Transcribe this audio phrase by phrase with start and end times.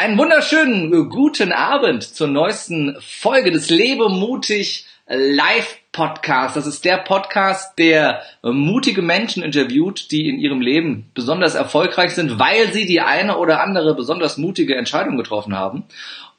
[0.00, 6.54] Einen wunderschönen äh, guten Abend zur neuesten Folge des Lebe mutig Live Podcast.
[6.54, 12.38] Das ist der Podcast, der mutige Menschen interviewt, die in ihrem Leben besonders erfolgreich sind,
[12.38, 15.82] weil sie die eine oder andere besonders mutige Entscheidung getroffen haben.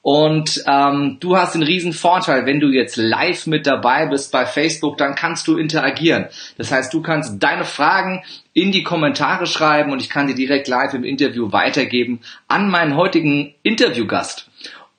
[0.02, 4.46] Und ähm, du hast den riesen Vorteil, wenn du jetzt live mit dabei bist bei
[4.46, 6.28] Facebook, dann kannst du interagieren.
[6.58, 8.24] Das heißt, du kannst deine Fragen
[8.54, 12.96] in die Kommentare schreiben und ich kann die direkt live im Interview weitergeben an meinen
[12.96, 14.49] heutigen Interviewgast.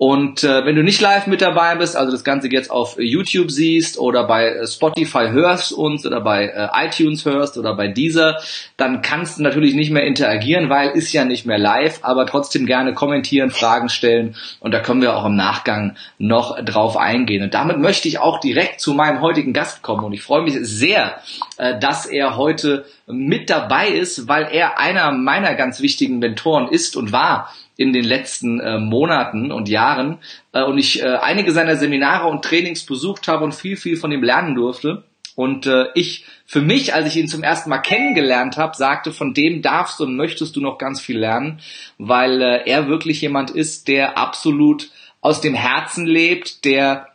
[0.03, 3.51] Und äh, wenn du nicht live mit dabei bist, also das Ganze jetzt auf YouTube
[3.51, 8.39] siehst oder bei äh, Spotify hörst uns oder bei äh, iTunes hörst oder bei Deezer,
[8.79, 12.65] dann kannst du natürlich nicht mehr interagieren, weil ist ja nicht mehr live, aber trotzdem
[12.65, 14.37] gerne kommentieren, Fragen stellen.
[14.59, 17.43] Und da können wir auch im Nachgang noch drauf eingehen.
[17.43, 20.03] Und damit möchte ich auch direkt zu meinem heutigen Gast kommen.
[20.03, 21.21] Und ich freue mich sehr,
[21.59, 26.97] äh, dass er heute mit dabei ist, weil er einer meiner ganz wichtigen Mentoren ist
[26.97, 30.19] und war in den letzten äh, Monaten und Jahren
[30.53, 34.13] äh, und ich äh, einige seiner Seminare und Trainings besucht habe und viel, viel von
[34.13, 35.05] ihm lernen durfte.
[35.37, 39.35] Und äh, ich für mich, als ich ihn zum ersten Mal kennengelernt habe, sagte, von
[39.35, 41.61] dem darfst und möchtest du noch ganz viel lernen,
[41.97, 47.10] weil äh, er wirklich jemand ist, der absolut aus dem Herzen lebt, der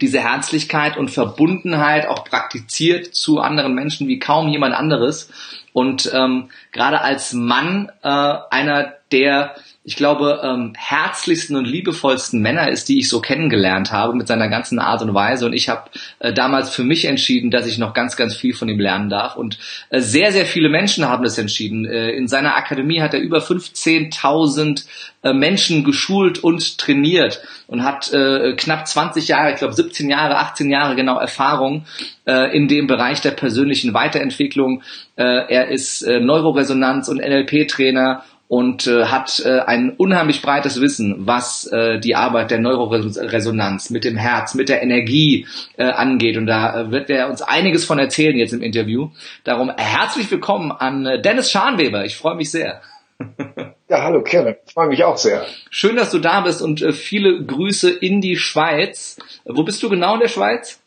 [0.00, 5.30] diese Herzlichkeit und Verbundenheit auch praktiziert zu anderen Menschen wie kaum jemand anderes.
[5.72, 12.68] Und ähm, gerade als Mann äh, einer der ich glaube, ähm, herzlichsten und liebevollsten Männer
[12.68, 15.46] ist, die ich so kennengelernt habe mit seiner ganzen Art und Weise.
[15.46, 18.68] Und ich habe äh, damals für mich entschieden, dass ich noch ganz, ganz viel von
[18.68, 19.36] ihm lernen darf.
[19.36, 19.58] Und
[19.88, 21.86] äh, sehr, sehr viele Menschen haben das entschieden.
[21.86, 24.84] Äh, in seiner Akademie hat er über 15.000
[25.22, 30.36] äh, Menschen geschult und trainiert und hat äh, knapp 20 Jahre, ich glaube 17 Jahre,
[30.36, 31.86] 18 Jahre genau Erfahrung
[32.26, 34.82] äh, in dem Bereich der persönlichen Weiterentwicklung.
[35.16, 41.14] Äh, er ist äh, Neuroresonanz- und NLP-Trainer und äh, hat äh, ein unheimlich breites Wissen,
[41.20, 46.36] was äh, die Arbeit der Neuroresonanz mit dem Herz, mit der Energie äh, angeht.
[46.36, 49.10] Und da äh, wird er uns einiges von erzählen jetzt im Interview.
[49.44, 52.04] Darum herzlich willkommen an äh, Dennis Scharnweber.
[52.04, 52.80] Ich freue mich sehr.
[53.88, 54.54] Ja, hallo Kevin.
[54.64, 55.44] Ich freue mich auch sehr.
[55.68, 59.18] Schön, dass du da bist und äh, viele Grüße in die Schweiz.
[59.44, 60.79] Wo bist du genau in der Schweiz?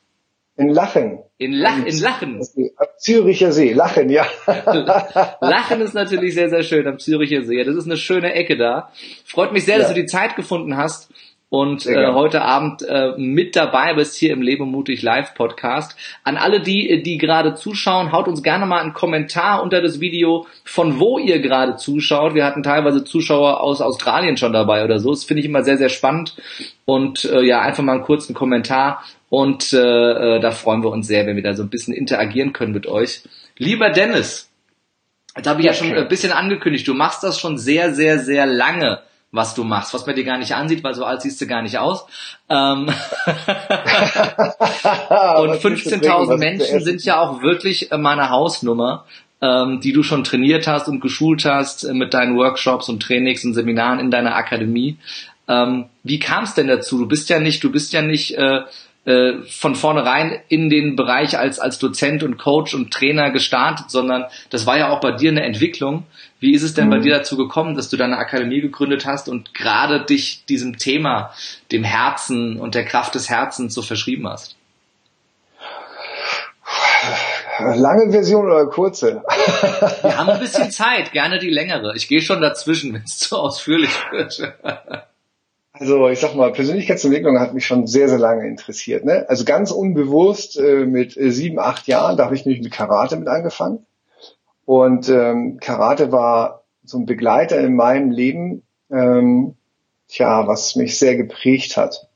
[0.55, 1.19] In Lachen.
[1.39, 2.41] In, Lach, in Lachen.
[2.97, 4.25] Züricher See, Lachen, ja.
[5.41, 7.63] Lachen ist natürlich sehr, sehr schön am Züricher See.
[7.63, 8.91] Das ist eine schöne Ecke da.
[9.25, 9.81] Freut mich sehr, ja.
[9.81, 11.09] dass du die Zeit gefunden hast
[11.53, 15.95] und äh, heute Abend äh, mit dabei bist hier im Leben mutig Live Podcast.
[16.23, 20.47] An alle die, die gerade zuschauen, haut uns gerne mal einen Kommentar unter das Video,
[20.65, 22.33] von wo ihr gerade zuschaut.
[22.33, 25.11] Wir hatten teilweise Zuschauer aus Australien schon dabei oder so.
[25.11, 26.35] Das finde ich immer sehr, sehr spannend.
[26.85, 29.03] Und äh, ja, einfach mal einen kurzen Kommentar.
[29.33, 29.77] Und äh,
[30.35, 32.85] äh, da freuen wir uns sehr, wenn wir da so ein bisschen interagieren können mit
[32.85, 33.23] euch.
[33.57, 34.47] Lieber Dennis,
[35.33, 36.87] das habe ich ja schon ein bisschen angekündigt.
[36.87, 38.99] Du machst das schon sehr, sehr, sehr lange
[39.31, 41.63] was du machst, was man dir gar nicht ansieht, weil so alt siehst du gar
[41.63, 42.05] nicht aus.
[42.47, 42.93] Ähm und
[45.55, 49.05] 15.000 Menschen sind ja auch wirklich äh, meine Hausnummer,
[49.41, 53.43] ähm, die du schon trainiert hast und geschult hast äh, mit deinen Workshops und Trainings
[53.43, 54.99] und Seminaren in deiner Akademie.
[55.47, 56.99] Ähm, wie kam es denn dazu?
[56.99, 58.61] Du bist ja nicht, du bist ja nicht äh,
[59.05, 64.25] äh, von vornherein in den Bereich als, als Dozent und Coach und Trainer gestartet, sondern
[64.49, 66.05] das war ja auch bei dir eine Entwicklung.
[66.39, 66.91] Wie ist es denn mhm.
[66.91, 71.31] bei dir dazu gekommen, dass du deine Akademie gegründet hast und gerade dich diesem Thema,
[71.71, 74.55] dem Herzen und der Kraft des Herzens so verschrieben hast?
[77.59, 79.21] Lange Version oder kurze?
[80.01, 81.93] Wir haben ein bisschen Zeit, gerne die längere.
[81.95, 84.53] Ich gehe schon dazwischen, wenn es zu ausführlich wird.
[85.73, 89.05] Also ich sag mal, Persönlichkeitsentwicklung hat mich schon sehr, sehr lange interessiert.
[89.05, 89.25] Ne?
[89.27, 93.15] Also ganz unbewusst äh, mit äh, sieben, acht Jahren, da habe ich nämlich mit Karate
[93.15, 93.85] mit angefangen.
[94.65, 98.61] Und ähm, Karate war so ein Begleiter in meinem Leben,
[98.91, 99.55] ähm,
[100.07, 102.07] tja, was mich sehr geprägt hat.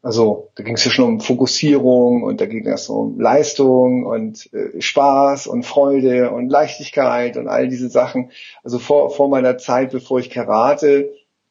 [0.00, 4.48] Also da ging es ja schon um Fokussierung und da ging es um Leistung und
[4.52, 8.30] äh, Spaß und Freude und Leichtigkeit und all diese Sachen.
[8.62, 11.10] Also vor, vor meiner Zeit, bevor ich Karate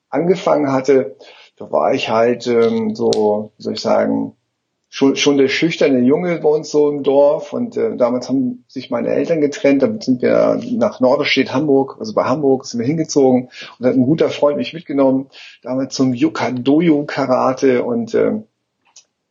[0.09, 1.15] angefangen hatte,
[1.57, 4.35] da war ich halt ähm, so, wie soll ich sagen,
[4.89, 8.89] schon, schon der schüchterne Junge bei uns so im Dorf und äh, damals haben sich
[8.89, 13.49] meine Eltern getrennt, damit sind wir nach Norderstedt, Hamburg, also bei Hamburg sind wir hingezogen
[13.77, 15.27] und hat ein guter Freund mich mitgenommen,
[15.61, 18.41] damals zum Yukadoyo Karate und äh,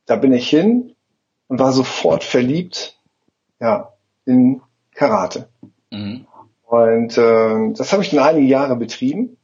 [0.06, 0.94] da bin ich hin
[1.48, 2.98] und war sofort verliebt,
[3.60, 3.94] ja,
[4.26, 4.60] in
[4.94, 5.48] Karate.
[5.90, 6.26] Mhm.
[6.66, 9.36] Und äh, das habe ich dann einige Jahre betrieben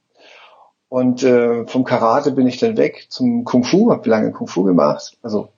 [0.90, 4.64] und äh, vom Karate bin ich dann weg zum Kung Fu, habe lange Kung Fu
[4.64, 5.50] gemacht, also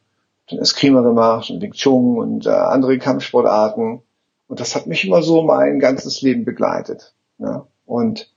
[0.51, 4.03] den Eskrima gemacht und Wing Chun und äh, andere Kampfsportarten.
[4.47, 7.15] Und das hat mich immer so mein ganzes Leben begleitet.
[7.39, 7.67] Ja.
[7.87, 8.31] Und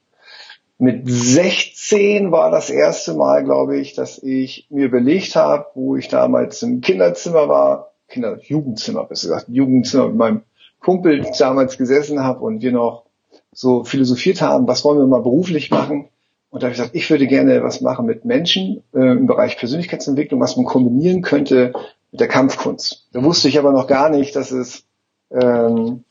[0.78, 6.08] mit 16 war das erste Mal, glaube ich, dass ich mir überlegt habe, wo ich
[6.08, 10.42] damals im Kinderzimmer war, Kinder, Jugendzimmer, besser gesagt, Jugendzimmer mit meinem
[10.80, 13.04] Kumpel damals gesessen habe und wir noch
[13.52, 16.08] so philosophiert haben, was wollen wir mal beruflich machen?
[16.50, 19.58] Und da habe ich gesagt, ich würde gerne was machen mit Menschen äh, im Bereich
[19.58, 21.74] Persönlichkeitsentwicklung, was man kombinieren könnte
[22.12, 23.08] mit der Kampfkunst.
[23.12, 24.86] Da wusste ich aber noch gar nicht, dass es
[25.32, 26.06] ähm,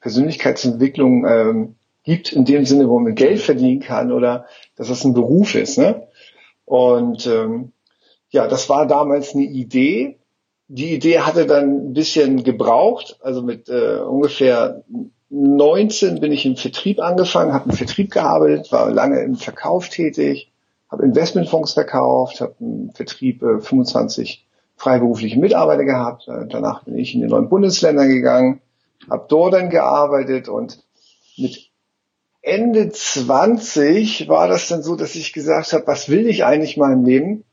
[0.00, 4.46] Persönlichkeitsentwicklung ähm, gibt in dem Sinne, wo man Geld verdienen kann oder
[4.76, 5.78] dass das ein Beruf ist.
[5.78, 6.06] Ne?
[6.64, 7.72] Und ähm,
[8.30, 10.18] ja, das war damals eine Idee.
[10.68, 13.18] Die Idee hatte dann ein bisschen gebraucht.
[13.20, 14.84] Also mit äh, ungefähr
[15.34, 20.52] 19 bin ich im Vertrieb angefangen, habe im Vertrieb gearbeitet, war lange im Verkauf tätig,
[20.88, 24.46] habe Investmentfonds verkauft, habe im Vertrieb äh, 25
[24.76, 26.28] freiberufliche Mitarbeiter gehabt.
[26.28, 28.60] Äh, danach bin ich in die neuen Bundesländer gegangen,
[29.10, 30.78] habe dort dann gearbeitet und
[31.36, 31.70] mit
[32.40, 36.92] Ende 20 war das dann so, dass ich gesagt habe, was will ich eigentlich mal
[36.92, 37.44] im Leben?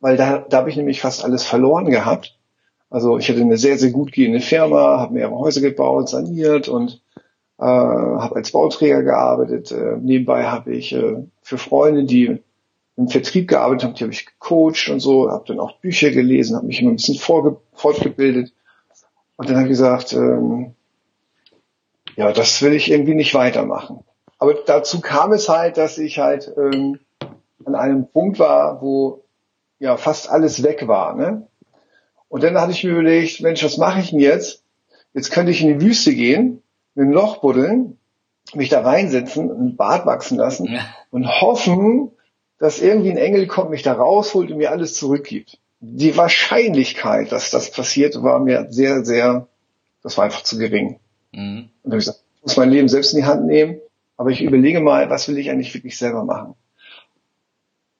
[0.00, 2.38] Weil da, da habe ich nämlich fast alles verloren gehabt.
[2.88, 7.02] Also ich hatte eine sehr, sehr gut gehende Firma, habe mehrere Häuser gebaut, saniert und
[7.58, 9.72] äh, habe als Bauträger gearbeitet.
[9.72, 12.42] Äh, nebenbei habe ich äh, für Freunde, die
[12.96, 16.56] im Vertrieb gearbeitet haben, die habe ich gecoacht und so, habe dann auch Bücher gelesen,
[16.56, 18.52] habe mich immer ein bisschen fortgebildet.
[19.36, 20.74] Und dann habe ich gesagt, ähm,
[22.16, 24.00] ja, das will ich irgendwie nicht weitermachen.
[24.38, 26.98] Aber dazu kam es halt, dass ich halt ähm,
[27.64, 29.24] an einem Punkt war, wo
[29.78, 31.14] ja fast alles weg war.
[31.14, 31.46] Ne?
[32.28, 34.62] Und dann hatte ich mir überlegt, Mensch, was mache ich denn jetzt?
[35.12, 36.62] Jetzt könnte ich in die Wüste gehen,
[36.96, 37.98] mit dem Loch buddeln,
[38.54, 40.80] mich da reinsetzen, ein Bart wachsen lassen ja.
[41.10, 42.10] und hoffen,
[42.58, 45.58] dass irgendwie ein Engel kommt, mich da rausholt und mir alles zurückgibt.
[45.78, 49.46] Die Wahrscheinlichkeit, dass das passiert, war mir sehr, sehr,
[50.02, 50.98] das war einfach zu gering.
[51.30, 51.68] Mhm.
[51.68, 53.80] Und dann habe ich gesagt, ich muss mein Leben selbst in die Hand nehmen
[54.16, 56.54] aber ich überlege mal, was will ich eigentlich wirklich selber machen?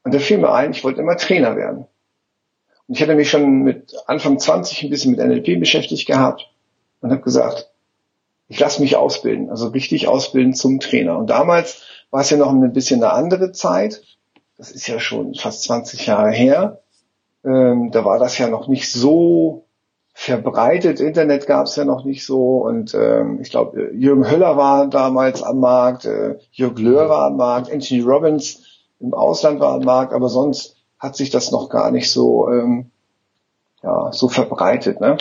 [0.03, 1.87] Und da fiel mir ein, ich wollte immer Trainer werden.
[2.87, 6.49] Und ich hatte mich schon mit Anfang 20 ein bisschen mit NLP beschäftigt gehabt
[7.01, 7.71] und habe gesagt,
[8.49, 11.19] ich lasse mich ausbilden, also richtig ausbilden zum Trainer.
[11.19, 14.03] Und damals war es ja noch ein bisschen eine andere Zeit.
[14.57, 16.81] Das ist ja schon fast 20 Jahre her.
[17.45, 19.67] Ähm, da war das ja noch nicht so
[20.15, 20.99] verbreitet.
[21.01, 25.43] Internet gab es ja noch nicht so und ähm, ich glaube, Jürgen Höller war damals
[25.43, 28.63] am Markt, äh, Jörg Löhr war am Markt, Anthony Robbins
[28.99, 32.91] im Ausland war am Markt, aber sonst hat sich das noch gar nicht so ähm,
[33.83, 35.01] ja, so verbreitet.
[35.01, 35.19] Ne?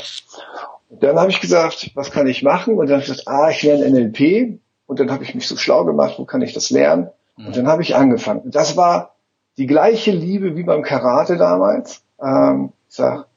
[0.90, 2.78] Dann habe ich gesagt, was kann ich machen?
[2.78, 4.60] Und dann habe ich gesagt, ah, ich lerne NLP.
[4.86, 7.10] Und dann habe ich mich so schlau gemacht, wo kann ich das lernen?
[7.38, 8.42] Und dann habe ich angefangen.
[8.42, 9.16] Und das war
[9.58, 12.04] die gleiche Liebe wie beim Karate damals.
[12.22, 13.28] Ähm, ich sag,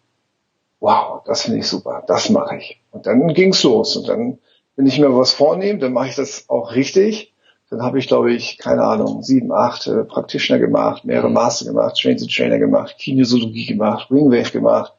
[0.81, 2.81] wow, das finde ich super, das mache ich.
[2.91, 3.97] Und dann ging's los.
[3.97, 4.39] Und dann,
[4.77, 7.35] wenn ich mir was vornehme, dann mache ich das auch richtig.
[7.71, 11.99] Dann habe ich, glaube ich, keine Ahnung, sieben, acht äh, Practitioner gemacht, mehrere Master gemacht,
[12.01, 14.95] Train to Trainer gemacht, Kinesiologie gemacht, Wingwave gemacht,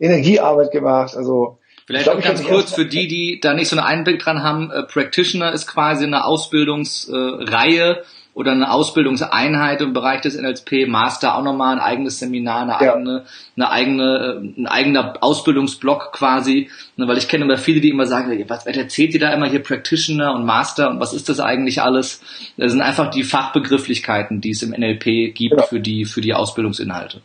[0.00, 1.16] Energiearbeit gemacht.
[1.16, 4.42] Also Vielleicht glaub, auch ganz kurz für die, die da nicht so einen Einblick dran
[4.42, 8.02] haben, äh, Practitioner ist quasi eine Ausbildungsreihe, äh,
[8.34, 12.92] oder eine Ausbildungseinheit im Bereich des NLP, Master auch nochmal ein eigenes Seminar, eine ja.
[12.92, 13.24] eigene,
[13.56, 18.04] eine eigene, äh, ein eigener Ausbildungsblock quasi, ne, weil ich kenne immer viele, die immer
[18.04, 21.80] sagen, was, erzählt ihr da immer hier Practitioner und Master und was ist das eigentlich
[21.80, 22.20] alles?
[22.58, 25.62] Das sind einfach die Fachbegrifflichkeiten, die es im NLP gibt genau.
[25.62, 27.22] für die, für die Ausbildungsinhalte.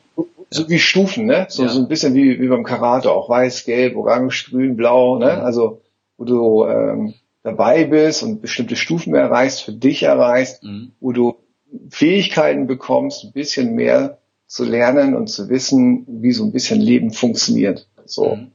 [0.54, 1.48] So wie Stufen, ne?
[1.50, 5.42] So, so ein bisschen wie, wie beim Karate, auch weiß, gelb, orange, grün, blau, ne?
[5.42, 5.82] Also,
[6.18, 10.94] wo du, ähm, dabei bist und bestimmte Stufen erreichst, für dich erreichst, mhm.
[11.00, 11.36] wo du
[11.90, 14.18] Fähigkeiten bekommst, ein bisschen mehr
[14.48, 17.88] zu lernen und zu wissen, wie so ein bisschen Leben funktioniert.
[18.06, 18.36] So.
[18.36, 18.52] Mhm.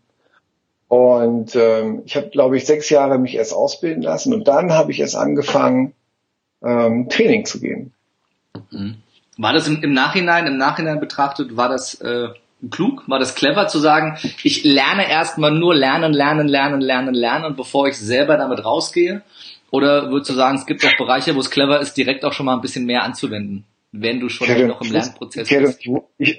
[0.89, 4.91] Und ähm, ich habe, glaube ich, sechs Jahre mich erst ausbilden lassen und dann habe
[4.91, 5.93] ich erst angefangen,
[6.63, 7.93] ähm, Training zu geben.
[8.71, 8.97] Mhm.
[9.39, 12.29] War das im, im, Nachhinein, im Nachhinein betrachtet, war das äh,
[12.71, 13.05] klug?
[13.07, 17.87] War das clever zu sagen, ich lerne erstmal nur lernen, lernen, lernen, lernen, lernen, bevor
[17.89, 19.23] ich selber damit rausgehe?
[19.71, 22.47] Oder würdest du sagen, es gibt auch Bereiche, wo es clever ist, direkt auch schon
[22.47, 23.65] mal ein bisschen mehr anzuwenden?
[23.91, 25.81] wenn du schon hätte, noch im Lernprozess bist.
[25.81, 26.39] Ich, ich,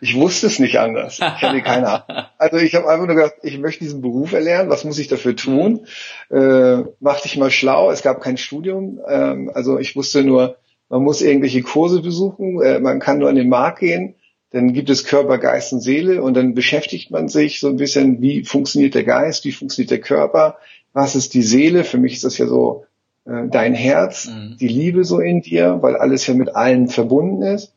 [0.00, 1.18] ich, wusste es nicht anders.
[1.18, 2.26] Ich hatte keine Ahnung.
[2.38, 4.70] Also ich habe einfach nur gedacht, ich möchte diesen Beruf erlernen.
[4.70, 5.86] Was muss ich dafür tun?
[6.30, 7.90] Äh, mach dich mal schlau.
[7.90, 8.98] Es gab kein Studium.
[9.06, 10.56] Ähm, also ich wusste nur,
[10.88, 12.60] man muss irgendwelche Kurse besuchen.
[12.62, 14.14] Äh, man kann nur an den Markt gehen
[14.50, 18.22] dann gibt es Körper, Geist und Seele und dann beschäftigt man sich so ein bisschen,
[18.22, 20.56] wie funktioniert der Geist, wie funktioniert der Körper,
[20.92, 21.84] was ist die Seele?
[21.84, 22.86] Für mich ist das ja so
[23.26, 24.56] äh, dein Herz, mhm.
[24.58, 27.74] die Liebe so in dir, weil alles ja mit allen verbunden ist.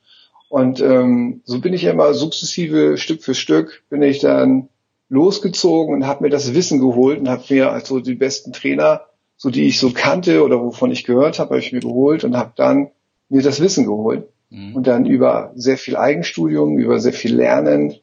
[0.48, 4.70] Und ähm, so bin ich ja immer sukzessive, Stück für Stück, bin ich dann
[5.10, 9.02] losgezogen und habe mir das Wissen geholt und habe mir also die besten Trainer,
[9.38, 12.38] so die ich so kannte oder wovon ich gehört habe, habe ich mir geholt und
[12.38, 12.92] habe dann
[13.30, 14.76] mir das Wissen geholt mhm.
[14.76, 17.96] und dann über sehr viel Eigenstudium, über sehr viel Lernen,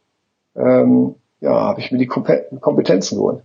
[0.56, 3.42] ähm, ja, habe ich mir die Kompetenzen geholt.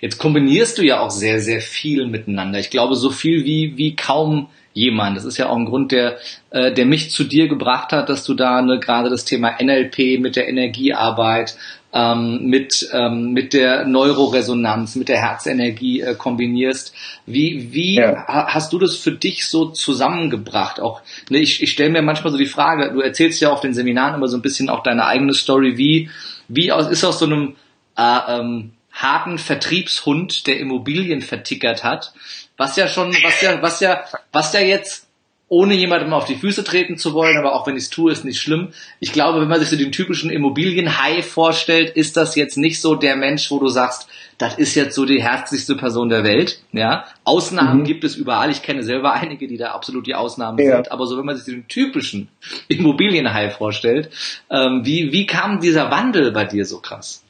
[0.00, 2.58] Jetzt kombinierst du ja auch sehr, sehr viel miteinander.
[2.58, 5.16] Ich glaube, so viel wie, wie kaum jemand.
[5.16, 6.16] Das ist ja auch ein Grund, der,
[6.50, 10.20] äh, der mich zu dir gebracht hat, dass du da ne, gerade das Thema NLP
[10.20, 11.56] mit der Energiearbeit,
[11.92, 16.94] ähm, mit, ähm, mit der Neuroresonanz, mit der Herzenergie äh, kombinierst.
[17.26, 18.24] Wie, wie ja.
[18.26, 20.80] hast du das für dich so zusammengebracht?
[20.80, 23.74] Auch, ne, ich, ich stelle mir manchmal so die Frage, du erzählst ja auf den
[23.74, 26.08] Seminaren immer so ein bisschen auch deine eigene Story, wie,
[26.48, 27.56] wie aus, ist aus so einem
[27.96, 32.12] äh, ähm, harten Vertriebshund, der Immobilien vertickert hat,
[32.56, 35.08] was ja schon, was ja, was ja, was ja jetzt
[35.52, 38.24] ohne jemandem auf die Füße treten zu wollen, aber auch wenn ich es tue, ist
[38.24, 38.68] nicht schlimm.
[39.00, 42.94] Ich glaube, wenn man sich so den typischen Immobilienhai vorstellt, ist das jetzt nicht so
[42.94, 46.62] der Mensch, wo du sagst, das ist jetzt so die herzlichste Person der Welt.
[46.72, 47.84] Ja, Ausnahmen mhm.
[47.84, 48.50] gibt es überall.
[48.50, 50.76] Ich kenne selber einige, die da absolut die Ausnahmen ja.
[50.76, 50.90] sind.
[50.90, 52.28] Aber so, wenn man sich den typischen
[52.68, 54.08] Immobilienhai vorstellt,
[54.50, 57.24] ähm, wie wie kam dieser Wandel bei dir so krass?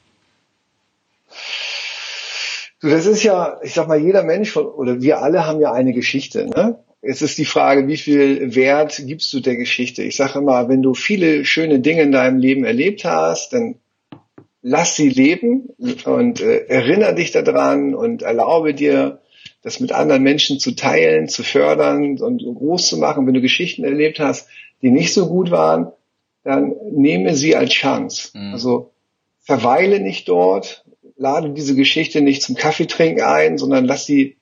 [2.80, 5.92] Du, das ist ja, ich sag mal, jeder Mensch oder wir alle haben ja eine
[5.92, 6.46] Geschichte.
[6.46, 6.78] Ne?
[7.02, 10.04] Es ist die Frage, wie viel Wert gibst du der Geschichte?
[10.04, 13.74] Ich sage immer, wenn du viele schöne Dinge in deinem Leben erlebt hast, dann
[14.62, 15.68] lass sie leben
[16.04, 19.20] und äh, erinnere dich daran und erlaube dir,
[19.62, 23.26] das mit anderen Menschen zu teilen, zu fördern und groß zu machen.
[23.26, 24.48] Wenn du Geschichten erlebt hast,
[24.80, 25.92] die nicht so gut waren,
[26.44, 28.30] dann nehme sie als Chance.
[28.34, 28.52] Mhm.
[28.52, 28.92] Also
[29.40, 30.84] verweile nicht dort,
[31.16, 34.36] lade diese Geschichte nicht zum Kaffeetrinken ein, sondern lass sie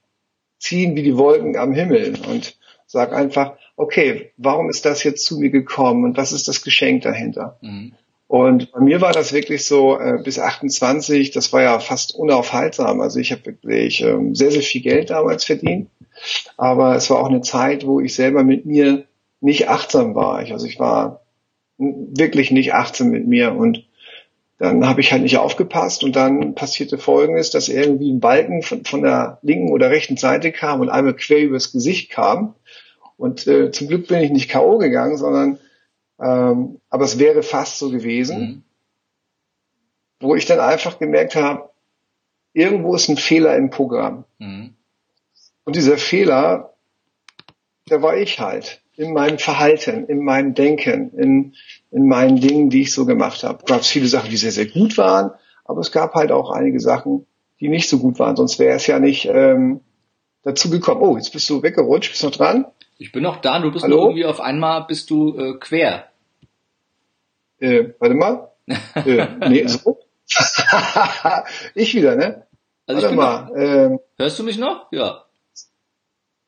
[0.61, 5.39] ziehen wie die Wolken am Himmel und sag einfach, okay, warum ist das jetzt zu
[5.39, 7.59] mir gekommen und was ist das Geschenk dahinter?
[7.63, 7.93] Mhm.
[8.29, 13.01] Und bei mir war das wirklich so äh, bis 28, das war ja fast unaufhaltsam.
[13.01, 15.91] Also ich habe wirklich ähm, sehr, sehr viel Geld damals verdient.
[16.57, 19.05] Aber es war auch eine Zeit, wo ich selber mit mir
[19.41, 20.43] nicht achtsam war.
[20.43, 21.23] Ich, also ich war
[21.77, 23.89] wirklich nicht achtsam mit mir und
[24.61, 28.85] dann habe ich halt nicht aufgepasst und dann passierte Folgendes, dass irgendwie ein Balken von,
[28.85, 32.55] von der linken oder rechten Seite kam und einmal quer übers Gesicht kam.
[33.17, 34.77] Und äh, zum Glück bin ich nicht K.O.
[34.77, 35.59] gegangen, sondern
[36.21, 38.63] ähm, aber es wäre fast so gewesen, mhm.
[40.21, 41.71] wo ich dann einfach gemerkt habe,
[42.53, 44.25] irgendwo ist ein Fehler im Programm.
[44.39, 44.75] Mhm.
[45.65, 46.75] Und dieser Fehler,
[47.89, 51.55] der war ich halt in meinem Verhalten, in meinem Denken, in,
[51.91, 53.65] in meinen Dingen, die ich so gemacht habe.
[53.65, 55.31] Gab es viele Sachen, die sehr, sehr gut waren,
[55.65, 57.27] aber es gab halt auch einige Sachen,
[57.61, 58.37] die nicht so gut waren.
[58.37, 59.81] Sonst wäre es ja nicht ähm,
[60.43, 61.01] dazu gekommen.
[61.01, 62.67] Oh, jetzt bist du weggerutscht, bist du noch dran?
[62.99, 63.97] Ich bin noch da, du bist Hallo?
[63.97, 66.05] nur irgendwie auf einmal bist du äh, quer.
[67.59, 68.51] Äh, warte mal.
[68.97, 69.99] äh, nee, so.
[71.75, 72.47] ich wieder, ne?
[72.87, 73.51] Also warte mal.
[73.57, 74.93] Ähm, Hörst du mich noch?
[74.93, 75.25] Ja.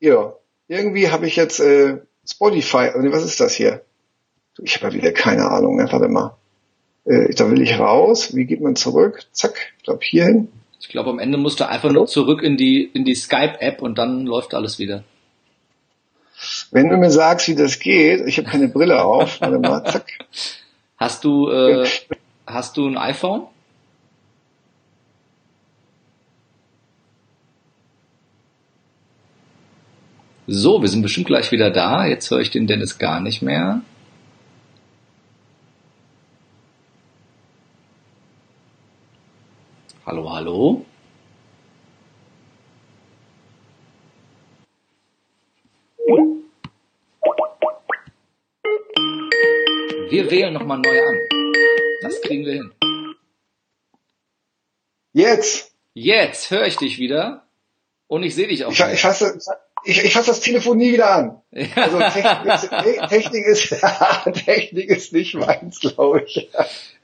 [0.00, 0.34] Ja.
[0.68, 3.82] Irgendwie habe ich jetzt äh, Spotify, was ist das hier?
[4.62, 5.88] Ich habe ja wieder keine Ahnung, ne?
[5.90, 6.36] warte mal.
[7.04, 8.34] Äh, da will ich raus.
[8.34, 9.24] Wie geht man zurück?
[9.32, 10.48] Zack, ich glaube hier hin.
[10.80, 12.00] Ich glaube, am Ende musst du einfach Hallo?
[12.00, 15.04] nur zurück in die, in die Skype-App und dann läuft alles wieder.
[16.70, 20.06] Wenn du mir sagst, wie das geht, ich habe keine Brille auf, warte mal, zack.
[20.96, 21.88] Hast du, äh,
[22.46, 23.46] hast du ein iPhone?
[30.54, 32.04] So, wir sind bestimmt gleich wieder da.
[32.04, 33.80] Jetzt höre ich den Dennis gar nicht mehr.
[40.04, 40.84] Hallo, hallo.
[50.10, 51.18] Wir wählen nochmal neu an.
[52.02, 52.72] Das kriegen wir hin.
[55.14, 55.72] Jetzt.
[55.94, 57.46] Jetzt höre ich dich wieder
[58.06, 58.72] und ich sehe dich auch.
[58.72, 59.38] Ich, ich, hasse,
[59.84, 61.42] ich, ich fasse das Telefon nie wieder an.
[61.74, 62.70] Also Technik ist,
[63.08, 63.74] Technik ist,
[64.44, 66.48] Technik ist nicht meins, glaube ich.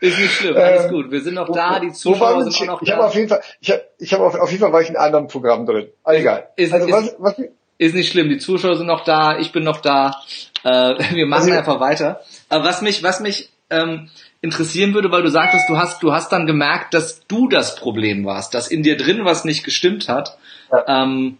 [0.00, 1.10] Ist nicht schlimm, alles ähm, gut.
[1.10, 2.94] Wir sind noch da, die Zuschauer sind auch noch ich da.
[2.94, 4.88] Ich habe auf jeden Fall, ich habe ich hab auf, auf jeden Fall war ich
[4.88, 5.88] in einem anderen Programm drin.
[6.04, 6.48] Aber egal.
[6.56, 7.46] Ist, also, ist, was, was,
[7.78, 10.22] ist nicht schlimm, die Zuschauer sind noch da, ich bin noch da.
[10.64, 10.68] Äh,
[11.14, 12.20] wir machen also, einfach weiter.
[12.48, 14.08] Aber was mich, was mich ähm,
[14.40, 18.24] interessieren würde, weil du sagtest, du hast, du hast dann gemerkt, dass du das Problem
[18.24, 20.38] warst, dass in dir drin was nicht gestimmt hat.
[20.72, 21.02] Ja.
[21.04, 21.38] Ähm,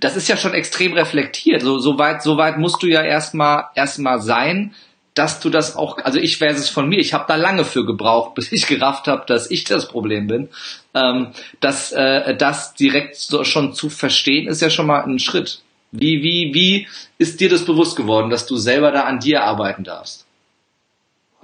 [0.00, 1.62] das ist ja schon extrem reflektiert.
[1.62, 4.74] So, so weit, so weit musst du ja erstmal erstmal sein,
[5.14, 7.86] dass du das auch, also ich weiß es von mir, ich habe da lange für
[7.86, 10.48] gebraucht, bis ich gerafft habe, dass ich das Problem bin.
[10.94, 11.28] Ähm,
[11.60, 15.60] dass äh, das direkt so schon zu verstehen, ist ja schon mal ein Schritt.
[15.92, 16.88] Wie, wie, wie
[17.18, 20.26] ist dir das bewusst geworden, dass du selber da an dir arbeiten darfst?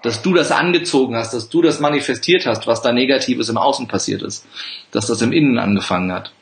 [0.02, 3.86] Dass du das angezogen hast, dass du das manifestiert hast, was da Negatives im Außen
[3.86, 4.46] passiert ist.
[4.90, 6.32] Dass das im Innen angefangen hat.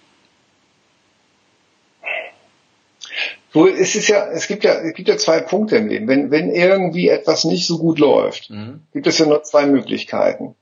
[3.53, 6.07] So, es ist ja, es gibt ja, es gibt ja zwei Punkte im Leben.
[6.07, 8.83] Wenn, wenn irgendwie etwas nicht so gut läuft, mhm.
[8.93, 10.55] gibt es ja nur zwei Möglichkeiten.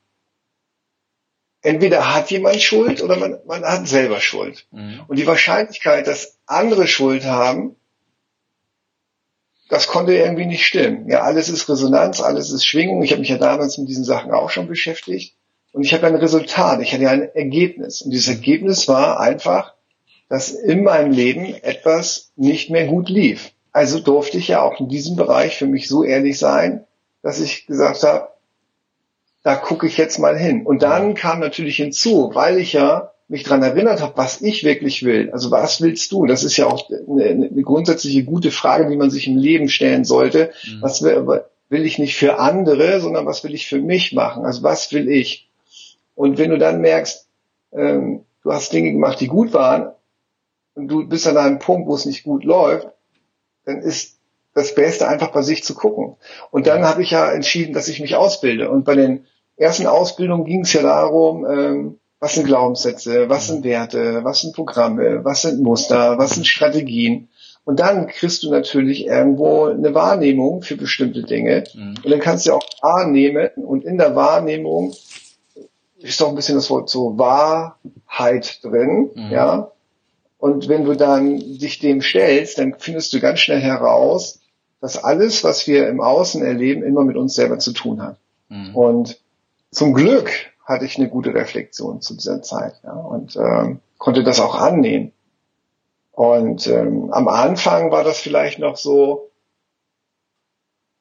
[1.63, 4.67] Entweder hat jemand Schuld oder man, man hat selber Schuld.
[4.71, 5.01] Mhm.
[5.09, 7.75] Und die Wahrscheinlichkeit, dass andere Schuld haben,
[9.69, 11.09] das konnte irgendwie nicht stimmen.
[11.09, 13.03] Ja, alles ist Resonanz, alles ist Schwingung.
[13.03, 15.35] Ich habe mich ja damals mit diesen Sachen auch schon beschäftigt.
[15.73, 18.01] Und ich habe ein Resultat, ich hatte ein Ergebnis.
[18.03, 19.76] Und dieses Ergebnis war einfach,
[20.29, 23.53] dass in meinem Leben etwas nicht mehr gut lief.
[23.73, 26.85] Also durfte ich ja auch in diesem Bereich für mich so ehrlich sein,
[27.23, 28.29] dass ich gesagt habe,
[29.43, 30.67] da gucke ich jetzt mal hin.
[30.67, 35.05] Und dann kam natürlich hinzu, weil ich ja mich dran erinnert habe, was ich wirklich
[35.05, 35.31] will.
[35.33, 36.27] Also was willst du?
[36.27, 40.05] Das ist ja auch eine, eine grundsätzliche gute Frage, die man sich im Leben stellen
[40.05, 40.53] sollte.
[40.67, 40.83] Mhm.
[40.83, 44.45] Was will, will ich nicht für andere, sondern was will ich für mich machen?
[44.45, 45.49] Also was will ich?
[46.15, 47.27] Und wenn du dann merkst,
[47.73, 49.93] ähm, du hast Dinge gemacht, die gut waren,
[50.77, 52.89] und du bist an einem Punkt, wo es nicht gut läuft,
[53.65, 54.19] dann ist
[54.55, 56.17] das Beste einfach bei sich zu gucken.
[56.51, 58.71] Und dann habe ich ja entschieden, dass ich mich ausbilde.
[58.71, 63.65] Und bei den ersten Ausbildungen ging es ja darum, ähm, was sind Glaubenssätze, was sind
[63.65, 67.29] Werte, was sind Programme, was sind Muster, was sind Strategien.
[67.65, 71.65] Und dann kriegst du natürlich irgendwo eine Wahrnehmung für bestimmte Dinge.
[71.75, 71.97] Mhm.
[72.03, 74.95] Und dann kannst du auch wahrnehmen und in der Wahrnehmung
[75.99, 79.31] ist doch ein bisschen das Wort so Wahrheit drin, mhm.
[79.31, 79.73] ja.
[80.39, 84.41] Und wenn du dann dich dem stellst, dann findest du ganz schnell heraus,
[84.81, 88.19] dass alles, was wir im Außen erleben, immer mit uns selber zu tun hat.
[88.49, 88.77] Mhm.
[88.77, 89.21] Und
[89.71, 90.31] zum Glück
[90.65, 95.13] hatte ich eine gute Reflexion zu dieser Zeit ja, und ähm, konnte das auch annehmen.
[96.13, 99.31] Und ähm, am Anfang war das vielleicht noch so,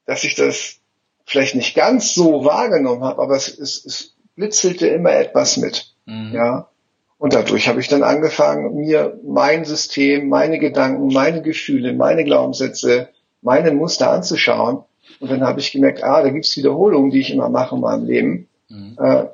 [0.04, 0.76] dass ich das
[1.24, 5.94] vielleicht nicht ganz so wahrgenommen habe, aber es, es, es blitzelte immer etwas mit.
[6.06, 6.32] Mhm.
[6.32, 6.68] Ja.
[7.18, 13.08] Und dadurch habe ich dann angefangen, mir mein System, meine Gedanken, meine Gefühle, meine Glaubenssätze,
[13.40, 14.84] meine Muster anzuschauen.
[15.20, 18.04] Und dann habe ich gemerkt, ah, da gibt's Wiederholungen, die ich immer mache in meinem
[18.04, 18.48] Leben.
[18.68, 18.96] Mhm.
[19.00, 19.24] Äh,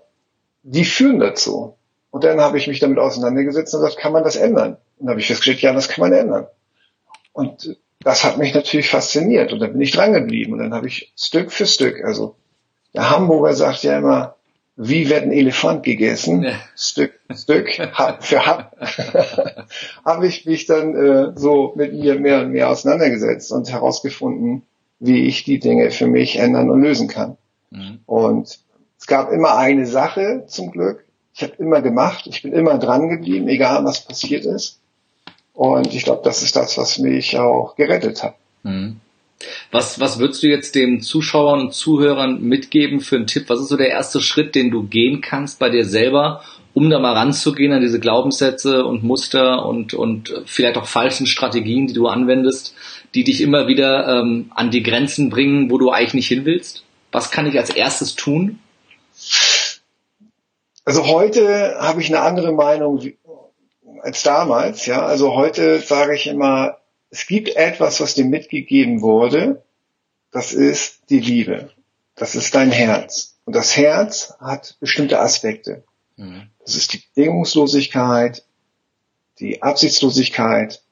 [0.62, 1.77] die führen dazu.
[2.11, 4.77] Und dann habe ich mich damit auseinandergesetzt und gesagt, kann man das ändern?
[4.99, 6.47] Und dann habe ich festgestellt, ja, das kann man ändern.
[7.33, 10.88] Und das hat mich natürlich fasziniert und dann bin ich dran geblieben und dann habe
[10.88, 12.37] ich Stück für Stück, also
[12.95, 14.37] der Hamburger sagt ja immer,
[14.77, 16.43] wie wird ein Elefant gegessen?
[16.45, 16.53] Ja.
[16.77, 18.77] Stück, Stück, Hab für Hab,
[20.05, 24.63] habe ich mich dann äh, so mit mir mehr und mehr auseinandergesetzt und herausgefunden,
[24.99, 27.37] wie ich die Dinge für mich ändern und lösen kann.
[27.71, 28.01] Mhm.
[28.07, 28.61] Und
[28.99, 31.05] es gab immer eine Sache zum Glück.
[31.35, 34.79] Ich habe immer gemacht, ich bin immer dran geblieben, egal was passiert ist.
[35.55, 38.37] Und ich glaube, das ist das, was mich auch gerettet hat.
[38.63, 39.01] Mhm.
[39.71, 43.49] Was, was würdest du jetzt den Zuschauern und Zuhörern mitgeben für einen Tipp?
[43.49, 46.43] Was ist so der erste Schritt, den du gehen kannst bei dir selber,
[46.75, 51.87] um da mal ranzugehen an diese Glaubenssätze und Muster und, und vielleicht auch falschen Strategien,
[51.87, 52.75] die du anwendest,
[53.15, 56.85] die dich immer wieder ähm, an die Grenzen bringen, wo du eigentlich nicht hin willst?
[57.11, 58.59] Was kann ich als erstes tun?
[60.85, 63.01] Also heute habe ich eine andere Meinung
[64.03, 64.87] als damals.
[64.87, 66.79] Ja, also heute sage ich immer,
[67.12, 69.62] es gibt etwas, was dir mitgegeben wurde,
[70.33, 71.70] das ist die Liebe.
[72.16, 73.37] Das ist dein Herz.
[73.44, 75.85] Und das Herz hat bestimmte Aspekte.
[76.16, 76.48] Mhm.
[76.64, 78.44] Das ist die Bedingungslosigkeit,
[79.40, 80.83] die Absichtslosigkeit,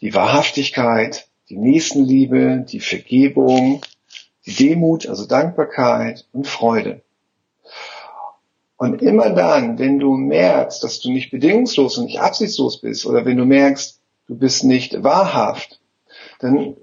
[0.00, 3.82] die Wahrhaftigkeit, die Nächstenliebe, die Vergebung,
[4.46, 7.02] die Demut, also Dankbarkeit und Freude.
[8.76, 13.24] Und immer dann, wenn du merkst, dass du nicht bedingungslos und nicht absichtslos bist, oder
[13.24, 13.97] wenn du merkst,
[14.28, 15.80] du bist nicht wahrhaft,
[16.38, 16.76] dann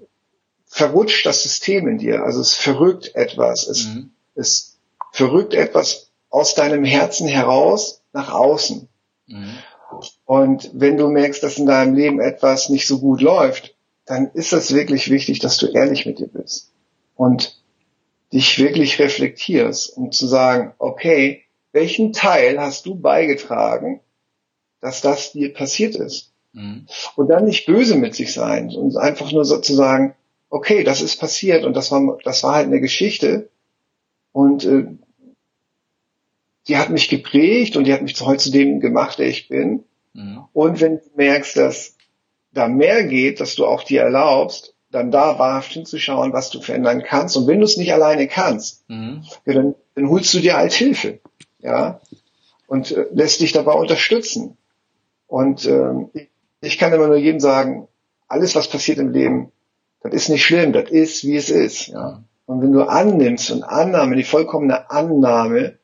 [0.66, 2.24] verrutscht das System in dir.
[2.24, 3.66] Also es verrückt etwas.
[3.66, 4.10] Es, mhm.
[4.34, 4.78] es
[5.12, 8.88] verrückt etwas aus deinem Herzen heraus nach außen.
[9.26, 9.54] Mhm.
[10.24, 14.52] Und wenn du merkst, dass in deinem Leben etwas nicht so gut läuft, dann ist
[14.52, 16.72] es wirklich wichtig, dass du ehrlich mit dir bist
[17.14, 17.60] und
[18.32, 24.00] dich wirklich reflektierst, um zu sagen, okay, welchen Teil hast du beigetragen,
[24.80, 26.32] dass das dir passiert ist?
[26.56, 26.86] Mhm.
[27.16, 30.14] Und dann nicht böse mit sich sein und einfach nur so zu sagen,
[30.48, 33.50] okay, das ist passiert und das war, das war halt eine Geschichte
[34.32, 34.86] und äh,
[36.66, 39.84] die hat mich geprägt und die hat mich heute zu dem gemacht, der ich bin.
[40.14, 40.44] Mhm.
[40.54, 41.94] Und wenn du merkst, dass
[42.52, 47.02] da mehr geht, dass du auch dir erlaubst, dann da wahrhaft hinzuschauen, was du verändern
[47.02, 47.36] kannst.
[47.36, 49.24] Und wenn du es nicht alleine kannst, mhm.
[49.44, 51.20] ja, dann, dann holst du dir halt Hilfe,
[51.60, 52.00] ja,
[52.66, 54.56] und äh, lässt dich dabei unterstützen.
[55.26, 56.30] Und ähm, ich
[56.78, 57.88] kann immer nur jedem sagen,
[58.28, 59.52] alles, was passiert im Leben,
[60.02, 61.88] das ist nicht schlimm, das ist, wie es ist.
[61.88, 62.22] Ja.
[62.46, 65.78] Und wenn du annimmst und Annahme, die vollkommene Annahme,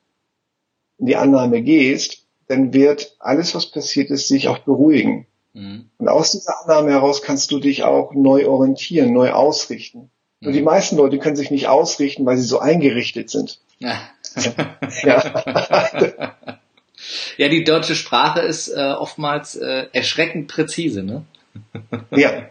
[0.98, 5.26] in die Annahme gehst, dann wird alles, was passiert ist, sich auch beruhigen.
[5.52, 5.90] Mhm.
[5.98, 10.10] Und aus dieser Annahme heraus kannst du dich auch neu orientieren, neu ausrichten.
[10.40, 10.48] Mhm.
[10.48, 13.60] Und die meisten Leute können sich nicht ausrichten, weil sie so eingerichtet sind.
[13.78, 13.98] Ja.
[15.02, 16.34] ja.
[17.36, 21.24] ja, die deutsche Sprache ist äh, oftmals äh, erschreckend präzise, ne?
[22.10, 22.48] ja.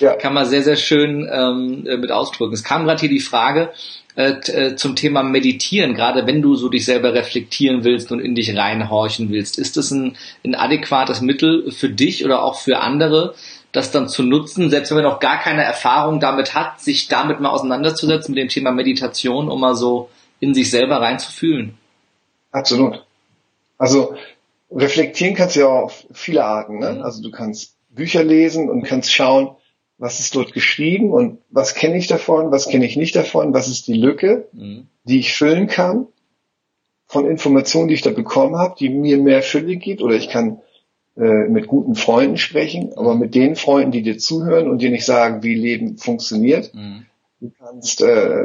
[0.00, 0.14] ja.
[0.14, 2.54] Kann man sehr, sehr schön ähm, äh, mit ausdrücken.
[2.54, 3.70] Es kam gerade hier die Frage,
[4.18, 8.34] äh, äh, zum Thema Meditieren, gerade wenn du so dich selber reflektieren willst und in
[8.34, 9.60] dich reinhorchen willst.
[9.60, 13.36] Ist das ein, ein adäquates Mittel für dich oder auch für andere,
[13.70, 17.38] das dann zu nutzen, selbst wenn man noch gar keine Erfahrung damit hat, sich damit
[17.38, 21.78] mal auseinanderzusetzen mit dem Thema Meditation, um mal so in sich selber reinzufühlen?
[22.50, 23.04] Absolut.
[23.78, 24.14] Also
[24.70, 26.78] reflektieren kannst du ja auf viele Arten.
[26.78, 26.94] Ne?
[26.94, 27.02] Mhm.
[27.02, 29.56] Also du kannst Bücher lesen und kannst schauen,
[29.96, 33.68] was ist dort geschrieben und was kenne ich davon, was kenne ich nicht davon, was
[33.68, 34.86] ist die Lücke, mhm.
[35.04, 36.06] die ich füllen kann
[37.06, 40.60] von Informationen, die ich da bekommen habe, die mir mehr Fülle gibt oder ich kann
[41.16, 45.06] äh, mit guten Freunden sprechen, aber mit den Freunden, die dir zuhören und dir nicht
[45.06, 46.72] sagen, wie Leben funktioniert.
[46.74, 47.06] Mhm.
[47.40, 48.44] Du kannst äh,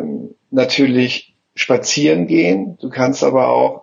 [0.50, 3.83] natürlich spazieren gehen, du kannst aber auch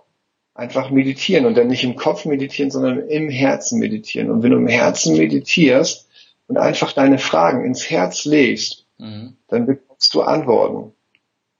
[0.61, 4.31] einfach meditieren und dann nicht im Kopf meditieren, sondern im Herzen meditieren.
[4.31, 6.07] Und wenn du im Herzen meditierst,
[6.51, 9.37] und einfach deine Fragen ins Herz legst, mhm.
[9.47, 10.93] dann bekommst du Antworten.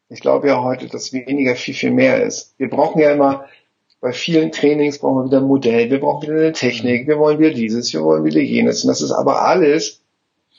[0.09, 2.55] Ich glaube ja heute, dass weniger viel, viel mehr ist.
[2.59, 3.45] Wir brauchen ja immer,
[4.01, 7.39] bei vielen Trainings brauchen wir wieder ein Modell, wir brauchen wieder eine Technik, wir wollen
[7.39, 8.83] wieder dieses, wir wollen wieder jenes.
[8.83, 10.01] Und das ist aber alles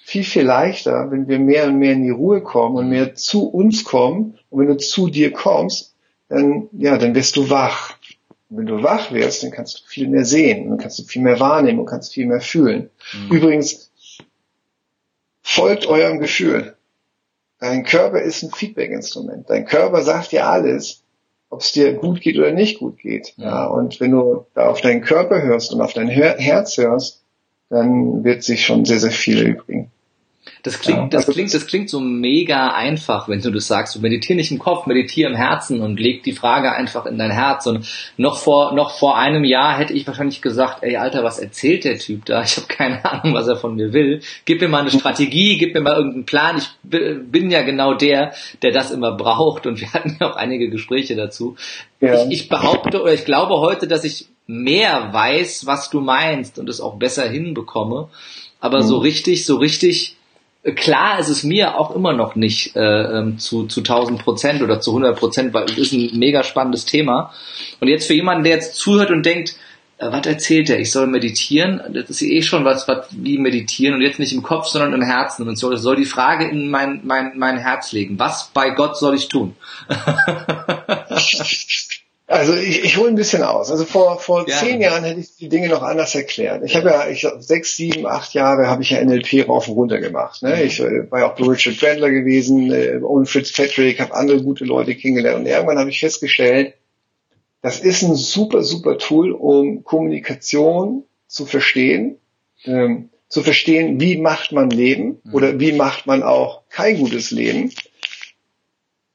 [0.06, 3.50] viel, viel leichter, wenn wir mehr und mehr in die Ruhe kommen und mehr zu
[3.50, 4.40] uns kommen.
[4.50, 5.94] Und wenn du zu dir kommst,
[6.30, 7.98] dann, ja, dann wirst du wach.
[8.52, 11.22] Und wenn du wach wirst, dann kannst du viel mehr sehen, dann kannst du viel
[11.22, 12.90] mehr wahrnehmen und kannst viel mehr fühlen.
[13.14, 13.36] Mhm.
[13.36, 13.92] Übrigens,
[15.42, 16.76] folgt eurem Gefühl.
[17.60, 19.50] Dein Körper ist ein Feedback-Instrument.
[19.50, 21.02] Dein Körper sagt dir alles,
[21.50, 23.34] ob es dir gut geht oder nicht gut geht.
[23.38, 27.22] Ja, und wenn du da auf deinen Körper hörst und auf dein Herz hörst,
[27.70, 29.92] dann wird sich schon sehr, sehr viel übrigen.
[30.64, 33.96] Das klingt, das also klingt, das klingt so mega einfach, wenn du das sagst.
[33.96, 37.32] Du meditier nicht im Kopf, meditier im Herzen und leg die Frage einfach in dein
[37.32, 37.68] Herz.
[37.68, 41.84] Und noch vor, noch vor einem Jahr hätte ich wahrscheinlich gesagt, ey Alter, was erzählt
[41.84, 42.42] der Typ da?
[42.44, 44.22] Ich habe keine Ahnung, was er von mir will.
[44.46, 46.58] Gib mir mal eine Strategie, gib mir mal irgendeinen Plan.
[46.58, 49.68] Ich bin ja genau der, der das immer braucht.
[49.68, 51.56] Und wir hatten ja auch einige Gespräche dazu.
[52.00, 52.26] Ja.
[52.26, 56.68] Ich, ich behaupte oder ich glaube heute, dass ich mehr weiß, was du meinst und
[56.68, 58.10] es auch besser hinbekomme.
[58.60, 58.84] Aber mhm.
[58.84, 60.18] so richtig, so richtig
[60.64, 64.80] klar ist es mir auch immer noch nicht äh, ähm, zu, zu 1000 Prozent oder
[64.80, 67.34] zu 100 Prozent, weil es ist ein mega spannendes Thema.
[67.80, 69.56] Und jetzt für jemanden, der jetzt zuhört und denkt,
[69.98, 70.80] äh, was erzählt er?
[70.80, 71.82] Ich soll meditieren?
[71.94, 75.02] Das ist eh schon was, was wie meditieren und jetzt nicht im Kopf, sondern im
[75.02, 75.48] Herzen.
[75.48, 78.20] Und soll, soll die Frage in mein, mein, mein Herz legen.
[78.20, 79.56] Was bei Gott soll ich tun?
[82.32, 83.72] Also ich, ich hole ein bisschen aus.
[83.72, 84.56] Also vor, vor ja.
[84.56, 86.64] zehn Jahren hätte ich die Dinge noch anders erklärt.
[86.64, 90.00] Ich habe ja, ich sechs, sieben, acht Jahre habe ich ja NLP rauf und runter
[90.00, 90.42] gemacht.
[90.42, 90.64] Ne?
[90.64, 94.42] Ich äh, war ja auch bei Richard Bandler gewesen, äh, ohne Fritz Patrick, habe andere
[94.42, 96.76] gute Leute kennengelernt und irgendwann habe ich festgestellt,
[97.62, 102.18] das ist ein super, super Tool, um Kommunikation zu verstehen,
[102.64, 105.34] ähm, zu verstehen, wie macht man Leben mhm.
[105.34, 107.74] oder wie macht man auch kein gutes Leben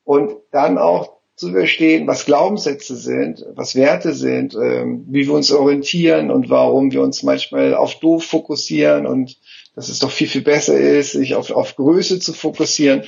[0.05, 5.53] und dann auch zu verstehen, was Glaubenssätze sind, was Werte sind, ähm, wie wir uns
[5.53, 9.37] orientieren und warum wir uns manchmal auf doof fokussieren und
[9.75, 13.05] dass es doch viel, viel besser ist, sich auf, auf Größe zu fokussieren.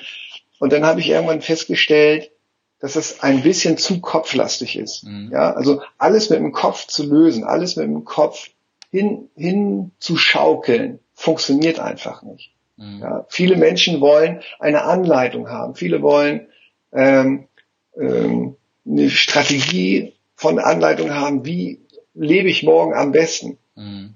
[0.59, 2.31] Und dann habe ich irgendwann festgestellt,
[2.81, 5.05] dass es ein bisschen zu kopflastig ist.
[5.05, 5.31] Mhm.
[5.33, 8.51] Ja, also alles mit dem Kopf zu lösen, alles mit dem Kopf
[8.91, 12.53] hin, hin zu schaukeln, funktioniert einfach nicht.
[12.77, 13.01] Mhm.
[13.01, 15.75] Ja, viele Menschen wollen eine Anleitung haben.
[15.75, 16.49] Viele wollen
[16.93, 17.49] ähm,
[17.99, 18.57] ähm,
[18.87, 21.81] eine Strategie von Anleitung haben, wie
[22.15, 23.59] lebe ich morgen am besten.
[23.75, 24.15] Mhm.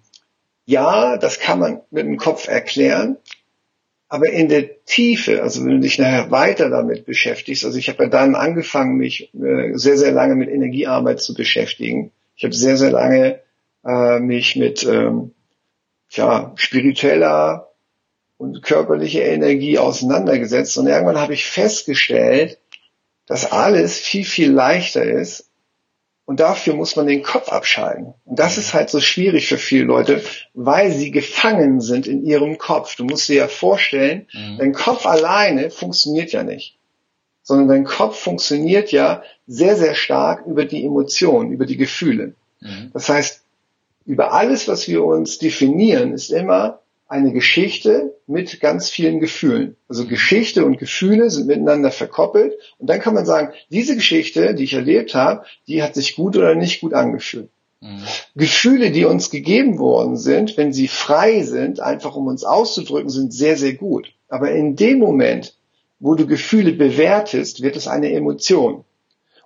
[0.64, 3.16] Ja, das kann man mit dem Kopf erklären,
[4.08, 8.04] aber in der Tiefe, also wenn du dich nachher weiter damit beschäftigst, also ich habe
[8.04, 12.12] ja dann angefangen, mich äh, sehr, sehr lange mit Energiearbeit zu beschäftigen.
[12.36, 13.40] Ich habe sehr, sehr lange
[13.84, 15.32] äh, mich mit ähm,
[16.10, 17.72] ja, spiritueller
[18.36, 22.58] und körperlicher Energie auseinandergesetzt und irgendwann habe ich festgestellt,
[23.32, 25.48] dass alles viel, viel leichter ist.
[26.26, 28.12] Und dafür muss man den Kopf abschalten.
[28.26, 32.58] Und das ist halt so schwierig für viele Leute, weil sie gefangen sind in ihrem
[32.58, 32.94] Kopf.
[32.94, 34.58] Du musst dir ja vorstellen, mhm.
[34.58, 36.76] dein Kopf alleine funktioniert ja nicht.
[37.42, 42.34] Sondern dein Kopf funktioniert ja sehr, sehr stark über die Emotionen, über die Gefühle.
[42.60, 42.90] Mhm.
[42.92, 43.44] Das heißt,
[44.04, 46.81] über alles, was wir uns definieren, ist immer
[47.12, 49.76] eine Geschichte mit ganz vielen Gefühlen.
[49.86, 52.54] Also Geschichte und Gefühle sind miteinander verkoppelt.
[52.78, 56.38] Und dann kann man sagen, diese Geschichte, die ich erlebt habe, die hat sich gut
[56.38, 57.50] oder nicht gut angefühlt.
[57.82, 57.98] Mhm.
[58.34, 63.34] Gefühle, die uns gegeben worden sind, wenn sie frei sind, einfach um uns auszudrücken, sind
[63.34, 64.14] sehr, sehr gut.
[64.30, 65.54] Aber in dem Moment,
[66.00, 68.84] wo du Gefühle bewertest, wird es eine Emotion.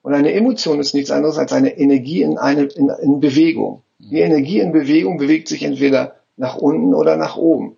[0.02, 3.82] Und eine Emotion ist nichts anderes als eine Energie in, eine, in, in Bewegung.
[3.98, 7.76] Die Energie in Bewegung bewegt sich entweder nach unten oder nach oben.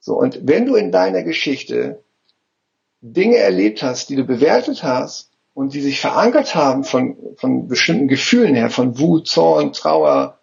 [0.00, 2.02] So, und wenn du in deiner Geschichte
[3.00, 8.08] Dinge erlebt hast, die du bewertet hast und die sich verankert haben von, von bestimmten
[8.08, 10.38] Gefühlen her, von Wut, Zorn, Trauer,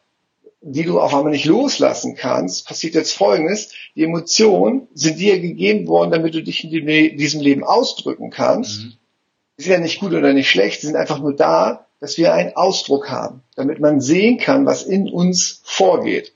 [0.61, 3.73] die du auf einmal nicht loslassen kannst, passiert jetzt Folgendes.
[3.95, 8.83] Die Emotionen sind dir gegeben worden, damit du dich in diesem Leben ausdrücken kannst.
[8.83, 8.93] Mhm.
[9.57, 12.33] Die sind ja nicht gut oder nicht schlecht, sie sind einfach nur da, dass wir
[12.33, 16.32] einen Ausdruck haben, damit man sehen kann, was in uns vorgeht.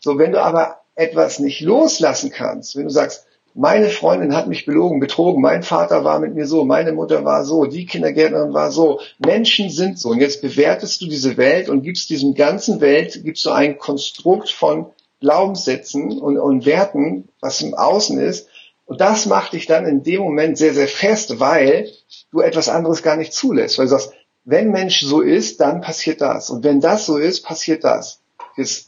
[0.00, 4.66] So, wenn du aber etwas nicht loslassen kannst, wenn du sagst, meine Freundin hat mich
[4.66, 8.70] belogen, betrogen, mein Vater war mit mir so, meine Mutter war so, die Kindergärtnerin war
[8.70, 10.10] so, Menschen sind so.
[10.10, 14.50] Und jetzt bewertest du diese Welt und gibst diesem ganzen Welt, gibst du ein Konstrukt
[14.50, 14.86] von
[15.20, 18.48] Glaubenssätzen und, und Werten, was im Außen ist.
[18.86, 21.90] Und das macht dich dann in dem Moment sehr, sehr fest, weil
[22.30, 23.78] du etwas anderes gar nicht zulässt.
[23.78, 24.12] Weil du sagst,
[24.44, 26.48] wenn Mensch so ist, dann passiert das.
[26.50, 28.20] Und wenn das so ist, passiert das.
[28.56, 28.87] Jetzt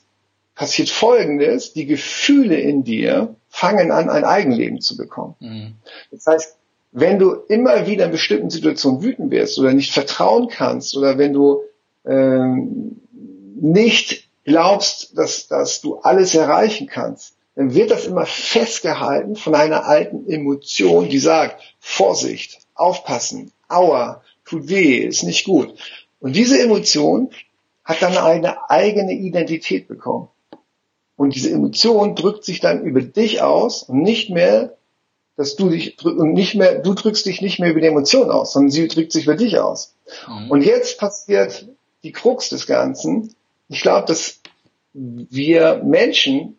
[0.61, 5.35] passiert Folgendes, die Gefühle in dir fangen an, ein Eigenleben zu bekommen.
[5.41, 5.75] Mhm.
[6.11, 6.57] Das heißt,
[6.93, 11.33] wenn du immer wieder in bestimmten Situationen wütend wirst oder nicht vertrauen kannst oder wenn
[11.33, 11.63] du
[12.05, 13.01] ähm,
[13.59, 19.87] nicht glaubst, dass, dass du alles erreichen kannst, dann wird das immer festgehalten von einer
[19.87, 25.73] alten Emotion, die sagt, Vorsicht, aufpassen, aua, tut weh, ist nicht gut.
[26.21, 27.31] Und diese Emotion
[27.83, 30.29] hat dann eine eigene Identität bekommen.
[31.21, 34.79] Und diese Emotion drückt sich dann über dich aus und nicht mehr,
[35.37, 38.55] dass du dich und nicht mehr, du drückst dich nicht mehr über die Emotion aus,
[38.55, 39.95] sondern sie drückt sich über dich aus.
[40.27, 40.51] Mhm.
[40.51, 41.69] Und jetzt passiert
[42.05, 43.35] die Krux des Ganzen.
[43.69, 44.41] Ich glaube, dass
[44.95, 46.57] wir Menschen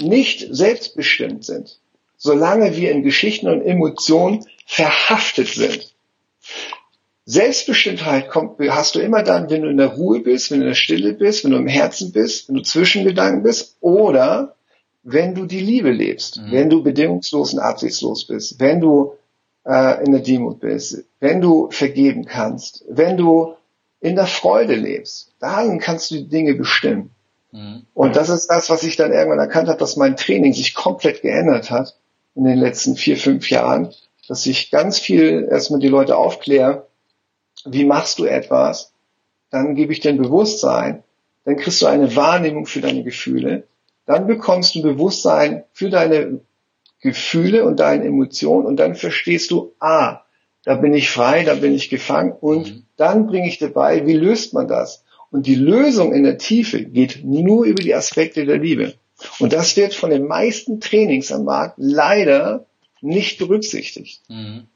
[0.00, 1.78] nicht selbstbestimmt sind,
[2.16, 5.94] solange wir in Geschichten und Emotionen verhaftet sind.
[7.30, 10.70] Selbstbestimmtheit kommt, hast du immer dann, wenn du in der Ruhe bist, wenn du in
[10.70, 14.54] der Stille bist, wenn du im Herzen bist, wenn du Zwischengedanken bist oder
[15.02, 16.52] wenn du die Liebe lebst, mhm.
[16.52, 19.12] wenn du bedingungslos und absichtslos bist, wenn du
[19.66, 23.56] äh, in der Demut bist, wenn du vergeben kannst, wenn du
[24.00, 27.10] in der Freude lebst, dann kannst du die Dinge bestimmen.
[27.52, 27.82] Mhm.
[27.92, 31.20] Und das ist das, was ich dann irgendwann erkannt habe, dass mein Training sich komplett
[31.20, 31.94] geändert hat
[32.34, 33.92] in den letzten vier, fünf Jahren,
[34.28, 36.87] dass ich ganz viel erstmal die Leute aufkläre,
[37.72, 38.92] wie machst du etwas,
[39.50, 41.02] dann gebe ich dir ein Bewusstsein,
[41.44, 43.64] dann kriegst du eine Wahrnehmung für deine Gefühle,
[44.06, 46.40] dann bekommst du Bewusstsein für deine
[47.00, 50.22] Gefühle und deine Emotionen und dann verstehst du, ah,
[50.64, 52.82] da bin ich frei, da bin ich gefangen und mhm.
[52.96, 55.04] dann bringe ich dir bei, wie löst man das?
[55.30, 58.94] Und die Lösung in der Tiefe geht nur über die Aspekte der Liebe.
[59.38, 62.66] Und das wird von den meisten Trainings am Markt leider
[63.00, 64.22] nicht berücksichtigt.
[64.28, 64.68] Mhm.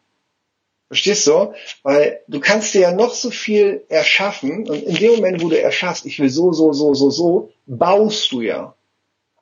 [0.92, 1.55] Verstehst du?
[1.85, 5.59] Weil du kannst dir ja noch so viel erschaffen und in dem Moment, wo du
[5.59, 8.74] erschaffst, ich will so, so, so, so, so, baust du ja.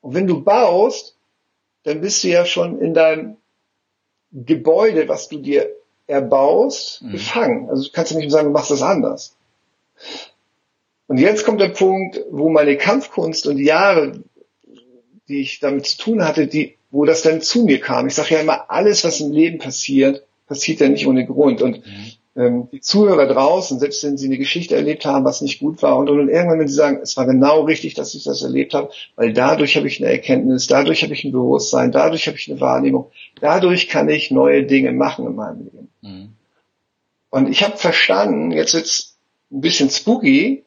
[0.00, 1.16] Und wenn du baust,
[1.82, 3.36] dann bist du ja schon in deinem
[4.30, 5.68] Gebäude, was du dir
[6.06, 7.10] erbaust, mhm.
[7.10, 7.68] gefangen.
[7.68, 9.34] Also du kannst ja nicht sagen, du machst das anders.
[11.08, 14.22] Und jetzt kommt der Punkt, wo meine Kampfkunst und die Jahre,
[15.26, 18.06] die ich damit zu tun hatte, die, wo das dann zu mir kam.
[18.06, 21.62] Ich sage ja immer, alles, was im Leben passiert, passiert ja nicht ohne Grund.
[21.62, 22.12] Und mhm.
[22.34, 25.96] ähm, die Zuhörer draußen, selbst wenn sie eine Geschichte erlebt haben, was nicht gut war,
[25.96, 28.74] und, und, und irgendwann, wenn sie sagen, es war genau richtig, dass ich das erlebt
[28.74, 32.50] habe, weil dadurch habe ich eine Erkenntnis, dadurch habe ich ein Bewusstsein, dadurch habe ich
[32.50, 35.88] eine Wahrnehmung, dadurch kann ich neue Dinge machen in meinem Leben.
[36.02, 36.32] Mhm.
[37.30, 39.16] Und ich habe verstanden, jetzt wird's
[39.52, 40.64] ein bisschen spooky,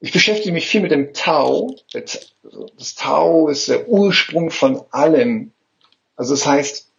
[0.00, 1.76] ich beschäftige mich viel mit dem Tau.
[1.92, 5.52] Das Tau ist der Ursprung von allem.
[6.16, 6.91] Also es das heißt,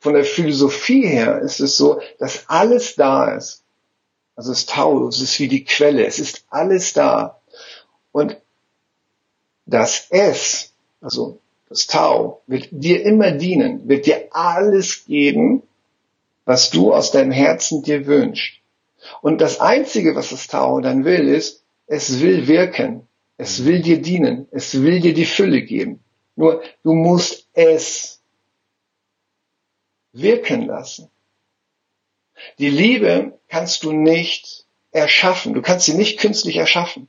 [0.00, 3.62] von der Philosophie her ist es so, dass alles da ist.
[4.34, 7.38] Also das Tau, es ist wie die Quelle, es ist alles da.
[8.10, 8.38] Und
[9.66, 15.62] das Es, also das Tau, wird dir immer dienen, wird dir alles geben,
[16.46, 18.54] was du aus deinem Herzen dir wünschst.
[19.20, 24.00] Und das Einzige, was das Tau dann will, ist, es will wirken, es will dir
[24.00, 26.00] dienen, es will dir die Fülle geben.
[26.36, 28.19] Nur du musst es
[30.12, 31.10] wirken lassen.
[32.58, 35.54] Die Liebe kannst du nicht erschaffen.
[35.54, 37.08] Du kannst sie nicht künstlich erschaffen.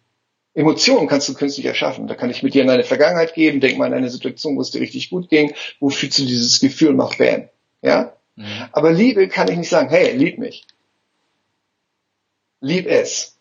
[0.54, 2.08] Emotionen kannst du künstlich erschaffen.
[2.08, 4.62] Da kann ich mit dir in eine Vergangenheit geben, denk mal an eine Situation, wo
[4.62, 7.48] es dir richtig gut ging, wo fühlst du dieses Gefühl macht bam.
[7.82, 8.14] Ja?
[8.36, 8.70] Mhm.
[8.72, 10.66] Aber Liebe kann ich nicht sagen, hey, lieb mich.
[12.60, 13.38] Lieb es.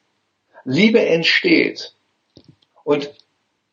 [0.64, 1.94] Liebe entsteht.
[2.85, 3.11] Und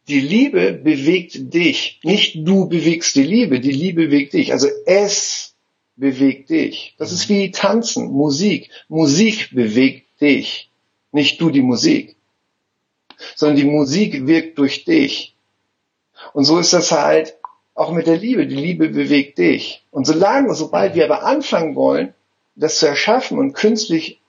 [0.07, 1.99] die Liebe bewegt dich.
[2.03, 4.51] Nicht du bewegst die Liebe, die Liebe bewegt dich.
[4.51, 5.55] Also es
[5.97, 6.95] bewegt dich.
[6.97, 8.69] Das ist wie Tanzen, Musik.
[8.87, 10.69] Musik bewegt dich.
[11.11, 12.15] Nicht du die Musik.
[13.35, 15.35] Sondern die Musik wirkt durch dich.
[16.33, 17.35] Und so ist das halt
[17.73, 18.47] auch mit der Liebe.
[18.47, 19.83] Die Liebe bewegt dich.
[19.91, 22.13] Und solange, sobald wir aber anfangen wollen,
[22.55, 24.21] das zu erschaffen und künstlich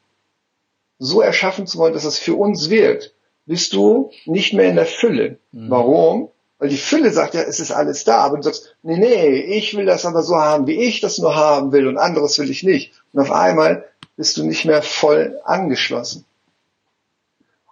[0.98, 3.14] so erschaffen zu wollen, dass es für uns wirkt,
[3.46, 5.38] bist du nicht mehr in der Fülle.
[5.52, 5.70] Mhm.
[5.70, 6.30] Warum?
[6.58, 9.76] Weil die Fülle sagt ja, es ist alles da, aber du sagst, nee, nee, ich
[9.76, 12.64] will das aber so haben, wie ich das nur haben will und anderes will ich
[12.64, 12.92] nicht.
[13.12, 16.24] Und auf einmal bist du nicht mehr voll angeschlossen.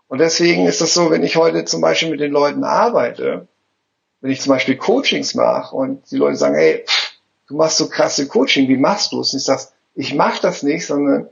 [0.08, 3.48] Und deswegen ist das so, wenn ich heute zum Beispiel mit den Leuten arbeite,
[4.20, 6.84] wenn ich zum Beispiel Coachings mache und die Leute sagen, hey,
[7.48, 9.32] du machst so krasse Coaching, wie machst du es?
[9.32, 9.62] Und ich sage,
[9.96, 11.28] ich mache das nicht, sondern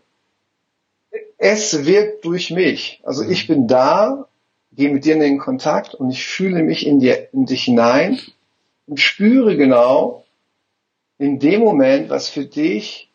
[1.38, 3.00] es wirkt durch mich.
[3.04, 4.26] Also ich bin da
[4.76, 8.20] gehe mit dir in den Kontakt und ich fühle mich in dir, in dich hinein
[8.86, 10.24] und spüre genau
[11.18, 13.08] in dem Moment, was für dich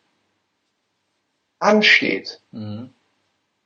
[1.58, 2.40] ansteht.
[2.52, 2.90] Mhm.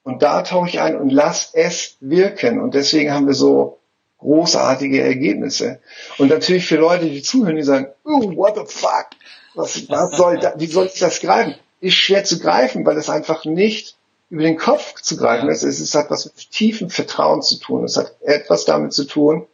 [0.02, 2.61] Und da tauche ich ein und lass es wirken.
[2.61, 3.78] Und deswegen haben wir so
[4.18, 5.80] großartige Ergebnisse.
[6.18, 9.07] Und natürlich für Leute, die zuhören, die sagen, oh, what the fuck?
[9.54, 11.54] Was, was soll da, wie soll ich das greifen?
[11.80, 13.96] Ist schwer zu greifen, weil es einfach nicht
[14.30, 15.62] über den Kopf zu greifen ist.
[15.62, 17.84] Es, es hat was mit tiefem Vertrauen zu tun.
[17.84, 19.46] Es hat etwas damit zu tun.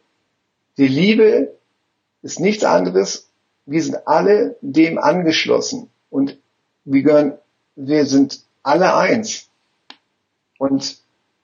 [0.77, 1.53] Die Liebe
[2.21, 3.27] ist nichts anderes.
[3.65, 6.37] Wir sind alle dem angeschlossen und
[6.85, 7.37] wir gehören,
[7.75, 9.49] wir sind alle eins.
[10.57, 10.97] Und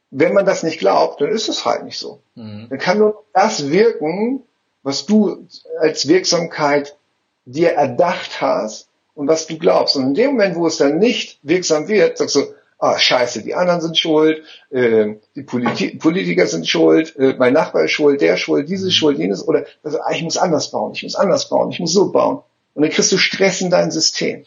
[0.10, 2.22] wenn man das nicht glaubt, dann ist es halt nicht so.
[2.36, 2.68] Mhm.
[2.70, 4.44] Dann kann nur das wirken,
[4.84, 5.48] was du
[5.80, 6.98] als Wirksamkeit
[7.46, 9.96] dir erdacht hast und was du glaubst.
[9.96, 13.56] Und in dem Moment, wo es dann nicht wirksam wird, sagst du, ah, scheiße, die
[13.56, 18.36] anderen sind schuld, äh, die Politi Politiker sind schuld, äh, mein Nachbar ist schuld, der
[18.36, 21.16] ist schuld, dieses ist schuld, jenes, oder also, ah, ich muss anders bauen, ich muss
[21.16, 22.44] anders bauen, ich muss so bauen.
[22.74, 24.46] Und dann kriegst du Stress in dein System.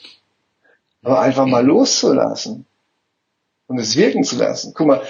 [1.03, 2.66] Aber einfach mal loszulassen
[3.66, 4.73] und es wirken zu lassen.
[4.75, 5.03] Guck mal,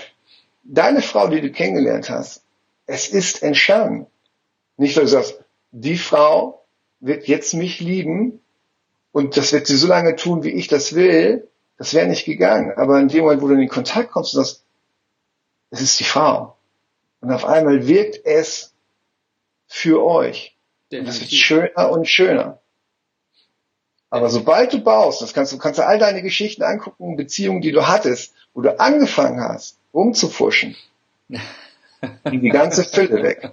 [0.62, 2.42] deine Frau, die du kennengelernt hast,
[2.86, 4.06] es ist entstanden.
[4.76, 5.40] Nicht, weil du sagst,
[5.72, 6.64] die Frau
[7.00, 8.40] wird jetzt mich lieben
[9.12, 11.49] und das wird sie so lange tun, wie ich das will,
[11.80, 12.74] das wäre nicht gegangen.
[12.76, 14.62] Aber in dem Moment, wo du in den Kontakt kommst und sagst,
[15.70, 16.58] es ist die Frau.
[17.22, 18.74] Und auf einmal wirkt es
[19.66, 20.54] für euch.
[20.92, 22.58] Und das wird schöner und schöner.
[24.10, 27.72] Aber sobald du baust, das kannst du kannst du all deine Geschichten angucken, Beziehungen, die
[27.72, 30.76] du hattest, wo du angefangen hast, rumzufuschen,
[32.24, 33.52] ging die ganze Fülle weg.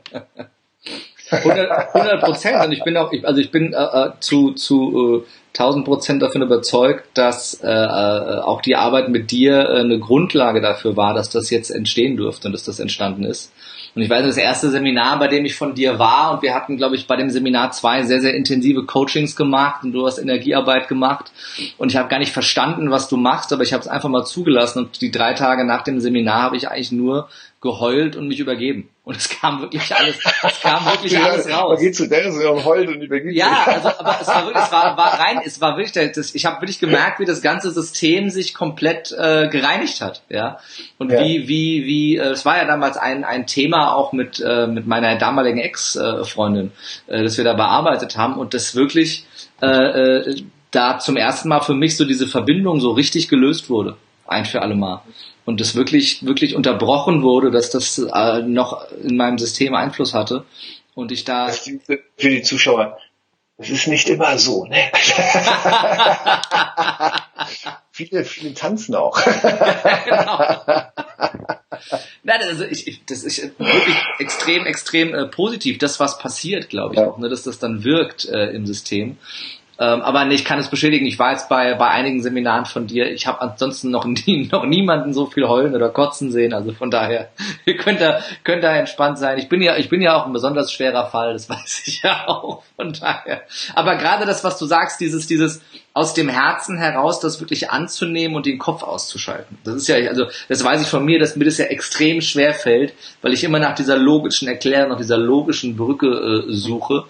[1.29, 2.65] 100 Prozent.
[2.65, 6.43] Und ich bin auch, also ich bin äh, äh zu, zu äh, 1000 Prozent davon
[6.43, 11.29] überzeugt, dass äh, äh, auch die Arbeit mit dir äh, eine Grundlage dafür war, dass
[11.29, 13.51] das jetzt entstehen durfte und dass das entstanden ist.
[13.95, 16.77] Und ich weiß, das erste Seminar, bei dem ich von dir war, und wir hatten,
[16.77, 20.87] glaube ich, bei dem Seminar zwei sehr, sehr intensive Coachings gemacht und du hast Energiearbeit
[20.87, 21.31] gemacht.
[21.79, 24.23] Und ich habe gar nicht verstanden, was du machst, aber ich habe es einfach mal
[24.23, 24.85] zugelassen.
[24.85, 27.27] Und die drei Tage nach dem Seminar habe ich eigentlich nur
[27.60, 28.89] geheult und mich übergeben.
[29.04, 31.74] Und es kam wirklich alles, es kam wirklich ja, alles raus.
[31.76, 34.72] Man geht zu Dennis und heult und übergibt Ja, also, aber es war wirklich, es
[34.72, 38.30] war, war rein, es war wirklich, das, ich habe wirklich gemerkt, wie das ganze System
[38.30, 40.60] sich komplett äh, gereinigt hat, ja.
[41.00, 41.24] Und ja.
[41.24, 44.86] wie, wie, wie, äh, es war ja damals ein, ein Thema auch mit, äh, mit
[44.86, 46.72] meiner damaligen Ex-Freundin,
[47.08, 49.26] äh, das wir da bearbeitet haben und das wirklich
[49.62, 53.98] äh, äh, da zum ersten Mal für mich so diese Verbindung so richtig gelöst wurde.
[54.28, 55.02] Ein für alle Mal
[55.47, 60.43] und das wirklich, wirklich unterbrochen wurde, dass das äh, noch in meinem System Einfluss hatte
[60.93, 61.47] und ich da.
[61.47, 62.97] Für die Zuschauer,
[63.57, 64.91] es ist nicht immer so, ne?
[67.91, 69.17] viele, viele tanzen auch.
[70.03, 70.63] genau.
[72.23, 76.95] Nein, also ich, ich, das ist wirklich extrem, extrem äh, positiv, das was passiert, glaube
[76.95, 77.07] ich ja.
[77.07, 79.17] auch, ne, dass das dann wirkt äh, im System.
[79.79, 82.87] Ähm, aber nee, ich kann es bestätigen, ich war jetzt bei, bei einigen Seminaren von
[82.87, 86.73] dir, ich habe ansonsten noch, nie, noch niemanden so viel heulen oder kotzen sehen, also
[86.73, 87.29] von daher,
[87.65, 89.37] ihr könnt da, könnt da entspannt sein.
[89.37, 92.28] Ich bin ja, ich bin ja auch ein besonders schwerer Fall, das weiß ich ja
[92.28, 93.43] auch, von daher.
[93.75, 95.61] Aber gerade das, was du sagst, dieses, dieses
[95.93, 99.57] aus dem Herzen heraus, das wirklich anzunehmen und den Kopf auszuschalten.
[99.63, 102.53] Das ist ja, also, das weiß ich von mir, dass mir das ja extrem schwer
[102.53, 107.05] fällt, weil ich immer nach dieser logischen Erklärung, nach dieser logischen Brücke äh, suche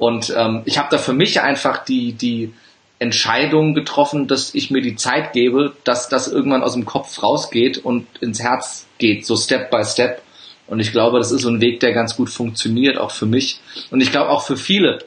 [0.00, 2.54] und ähm, ich habe da für mich einfach die, die
[2.98, 7.76] Entscheidung getroffen, dass ich mir die Zeit gebe, dass das irgendwann aus dem Kopf rausgeht
[7.76, 10.22] und ins Herz geht, so Step by Step.
[10.66, 13.60] Und ich glaube, das ist so ein Weg, der ganz gut funktioniert, auch für mich.
[13.90, 15.00] Und ich glaube auch für viele,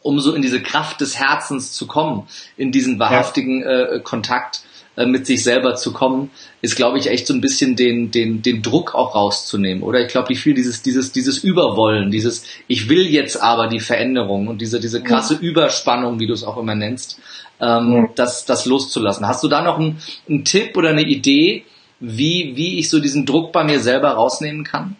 [0.00, 4.62] um so in diese Kraft des Herzens zu kommen, in diesen wahrhaftigen äh, Kontakt,
[4.96, 6.30] äh, mit sich selber zu kommen,
[6.62, 9.82] ist, glaube ich, echt so ein bisschen den, den, den Druck auch rauszunehmen.
[9.82, 13.80] Oder ich glaube, wie viel dieses, dieses, dieses Überwollen, dieses Ich will jetzt aber die
[13.80, 17.18] Veränderung und diese, diese krasse Überspannung, wie du es auch immer nennst,
[17.60, 18.08] ähm, ja.
[18.14, 19.26] das, das loszulassen.
[19.26, 21.64] Hast du da noch einen, einen Tipp oder eine Idee,
[22.00, 24.96] wie, wie ich so diesen Druck bei mir selber rausnehmen kann?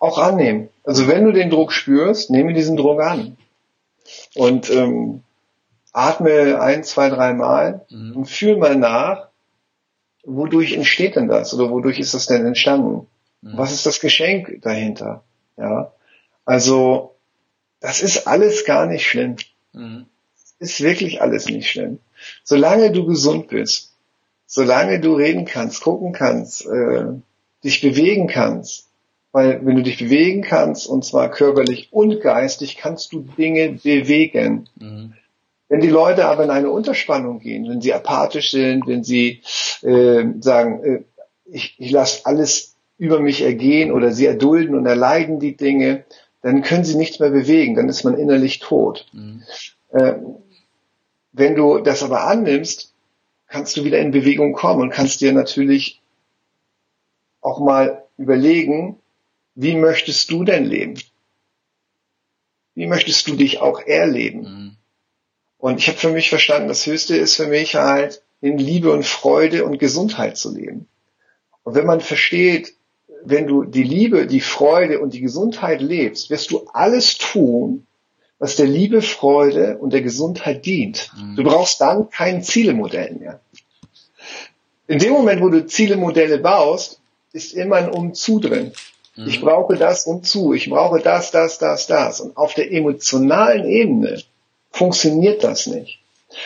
[0.00, 0.68] Auch annehmen.
[0.84, 3.36] Also wenn du den Druck spürst, nehme diesen Druck an.
[4.34, 5.22] Und ähm,
[5.96, 8.16] atme ein, zwei, drei Mal mhm.
[8.16, 9.28] und fühl mal nach,
[10.24, 13.06] wodurch entsteht denn das oder wodurch ist das denn entstanden?
[13.40, 13.56] Mhm.
[13.56, 15.24] Was ist das Geschenk dahinter?
[15.56, 15.92] Ja,
[16.44, 17.14] also
[17.80, 19.36] das ist alles gar nicht schlimm.
[19.72, 20.04] Mhm.
[20.58, 21.98] Ist wirklich alles nicht schlimm.
[22.44, 23.94] Solange du gesund bist,
[24.46, 27.06] solange du reden kannst, gucken kannst, äh,
[27.64, 28.88] dich bewegen kannst,
[29.32, 34.68] weil wenn du dich bewegen kannst, und zwar körperlich und geistig, kannst du Dinge bewegen.
[34.76, 35.14] Mhm.
[35.68, 39.42] Wenn die Leute aber in eine Unterspannung gehen, wenn sie apathisch sind, wenn sie
[39.82, 41.04] äh, sagen, äh,
[41.44, 46.04] ich, ich lasse alles über mich ergehen oder sie erdulden und erleiden die Dinge,
[46.42, 49.06] dann können sie nichts mehr bewegen, dann ist man innerlich tot.
[49.12, 49.42] Mhm.
[49.90, 50.14] Äh,
[51.32, 52.94] wenn du das aber annimmst,
[53.48, 56.00] kannst du wieder in Bewegung kommen und kannst dir natürlich
[57.40, 58.98] auch mal überlegen,
[59.54, 60.94] wie möchtest du denn leben?
[62.74, 64.40] Wie möchtest du dich auch erleben?
[64.40, 64.65] Mhm.
[65.58, 69.04] Und ich habe für mich verstanden, das Höchste ist für mich halt, in Liebe und
[69.04, 70.88] Freude und Gesundheit zu leben.
[71.64, 72.74] Und wenn man versteht,
[73.24, 77.86] wenn du die Liebe, die Freude und die Gesundheit lebst, wirst du alles tun,
[78.38, 81.10] was der Liebe, Freude und der Gesundheit dient.
[81.16, 81.36] Mhm.
[81.36, 83.40] Du brauchst dann kein Zielemodell mehr.
[84.86, 87.00] In dem Moment, wo du Zielemodelle baust,
[87.32, 88.72] ist immer ein Umzu drin.
[89.16, 89.26] Mhm.
[89.26, 92.20] Ich brauche das Umzu, ich brauche das, das, das, das.
[92.20, 94.22] Und auf der emotionalen Ebene
[94.76, 96.00] funktioniert das nicht.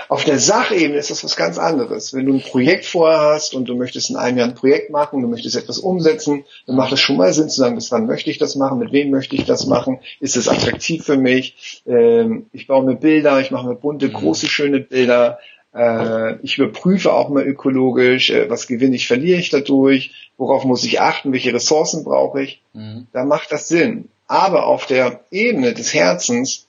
[0.09, 2.15] Auf der Sachebene ist das was ganz anderes.
[2.15, 5.21] Wenn du ein Projekt vorher hast und du möchtest in einem Jahr ein Projekt machen,
[5.21, 8.31] du möchtest etwas umsetzen, dann macht es schon mal Sinn zu sagen, bis wann möchte
[8.31, 12.47] ich das machen, mit wem möchte ich das machen, ist es attraktiv für mich, ähm,
[12.53, 14.13] ich baue mir Bilder, ich mache mir bunte, mhm.
[14.13, 15.39] große, schöne Bilder,
[15.75, 20.85] äh, ich überprüfe auch mal ökologisch, äh, was gewinne ich, verliere ich dadurch, worauf muss
[20.85, 23.09] ich achten, welche Ressourcen brauche ich, mhm.
[23.13, 24.09] da macht das Sinn.
[24.29, 26.69] Aber auf der Ebene des Herzens,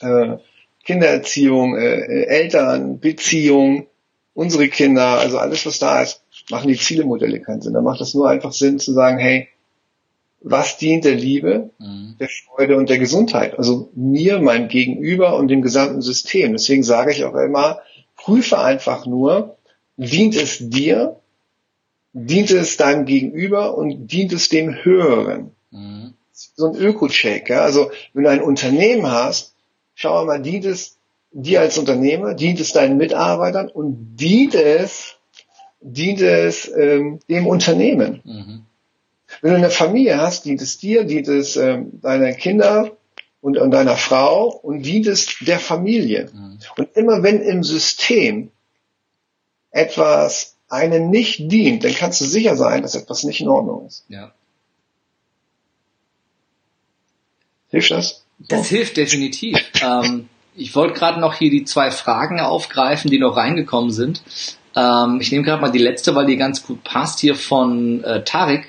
[0.00, 0.38] äh,
[0.84, 3.86] Kindererziehung, äh, äh, Eltern, Beziehung,
[4.34, 7.74] unsere Kinder, also alles, was da ist, machen die Zielemodelle keinen Sinn.
[7.74, 9.48] Da macht es nur einfach Sinn zu sagen, hey,
[10.40, 12.16] was dient der Liebe, mhm.
[12.18, 13.58] der Freude und der Gesundheit?
[13.58, 16.52] Also mir, meinem Gegenüber und dem gesamten System.
[16.52, 17.80] Deswegen sage ich auch immer,
[18.16, 19.56] prüfe einfach nur,
[19.96, 21.16] dient es dir,
[22.12, 25.50] dient es deinem Gegenüber und dient es dem Höheren?
[25.70, 26.14] Mhm.
[26.32, 27.50] So ein Öko-Check.
[27.50, 27.60] Ja?
[27.60, 29.54] Also wenn du ein Unternehmen hast,
[30.00, 30.96] schau mal, dient es
[31.30, 35.18] dir als Unternehmer, dient es deinen Mitarbeitern und dient es,
[35.82, 38.22] dient es ähm, dem Unternehmen.
[38.24, 38.64] Mhm.
[39.42, 42.96] Wenn du eine Familie hast, dient es dir, dient es ähm, deiner Kinder
[43.42, 46.30] und, und deiner Frau und dient es der Familie.
[46.32, 46.58] Mhm.
[46.78, 48.50] Und immer wenn im System
[49.70, 54.06] etwas einem nicht dient, dann kannst du sicher sein, dass etwas nicht in Ordnung ist.
[54.08, 54.32] Ja.
[57.68, 58.24] Hilft das?
[58.48, 59.58] Das hilft definitiv.
[59.82, 64.22] ähm, ich wollte gerade noch hier die zwei Fragen aufgreifen, die noch reingekommen sind.
[64.76, 68.22] Ähm, ich nehme gerade mal die letzte, weil die ganz gut passt, hier von äh,
[68.24, 68.68] Tarek,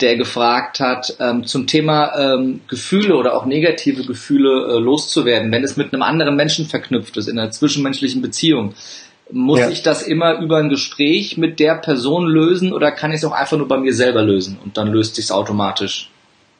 [0.00, 5.62] der gefragt hat, ähm, zum Thema ähm, Gefühle oder auch negative Gefühle äh, loszuwerden, wenn
[5.62, 8.74] es mit einem anderen Menschen verknüpft ist, in einer zwischenmenschlichen Beziehung.
[9.30, 9.70] Muss ja.
[9.70, 13.32] ich das immer über ein Gespräch mit der Person lösen oder kann ich es auch
[13.32, 16.10] einfach nur bei mir selber lösen und dann löst sich automatisch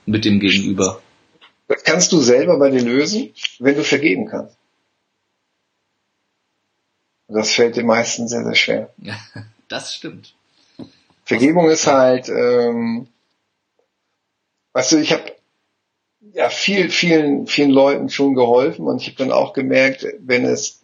[0.07, 1.01] mit dem Gegenüber?
[1.69, 4.57] Das kannst du selber bei dir lösen, wenn du vergeben kannst.
[7.29, 8.91] Das fällt den meisten sehr, sehr schwer.
[8.99, 9.17] Ja,
[9.69, 10.35] das stimmt.
[11.25, 13.07] Vergebung ist halt, ähm,
[14.73, 15.33] weißt du, ich habe
[16.35, 20.83] ja viel, vielen, vielen Leuten schon geholfen und ich habe dann auch gemerkt, wenn es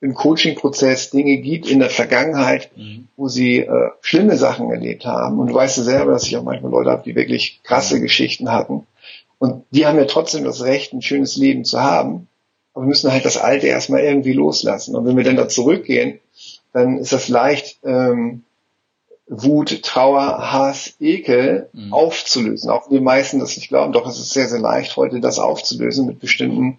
[0.00, 3.08] im Coaching-Prozess Dinge gibt in der Vergangenheit, mhm.
[3.16, 5.38] wo sie äh, schlimme Sachen erlebt haben.
[5.38, 8.02] Und du weißt ja selber, dass ich auch manchmal Leute habe, die wirklich krasse mhm.
[8.02, 8.86] Geschichten hatten.
[9.40, 12.28] Und die haben ja trotzdem das Recht, ein schönes Leben zu haben.
[12.74, 14.94] Aber wir müssen halt das Alte erstmal irgendwie loslassen.
[14.94, 16.20] Und wenn wir dann da zurückgehen,
[16.74, 18.44] dann ist das leicht, ähm,
[19.26, 21.92] Wut, Trauer, Hass, Ekel mhm.
[21.92, 22.68] aufzulösen.
[22.68, 26.06] Auch die meisten das nicht glauben, doch es ist sehr, sehr leicht, heute das aufzulösen
[26.06, 26.78] mit bestimmten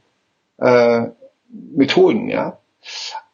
[0.58, 1.08] äh,
[1.50, 2.60] Methoden, ja.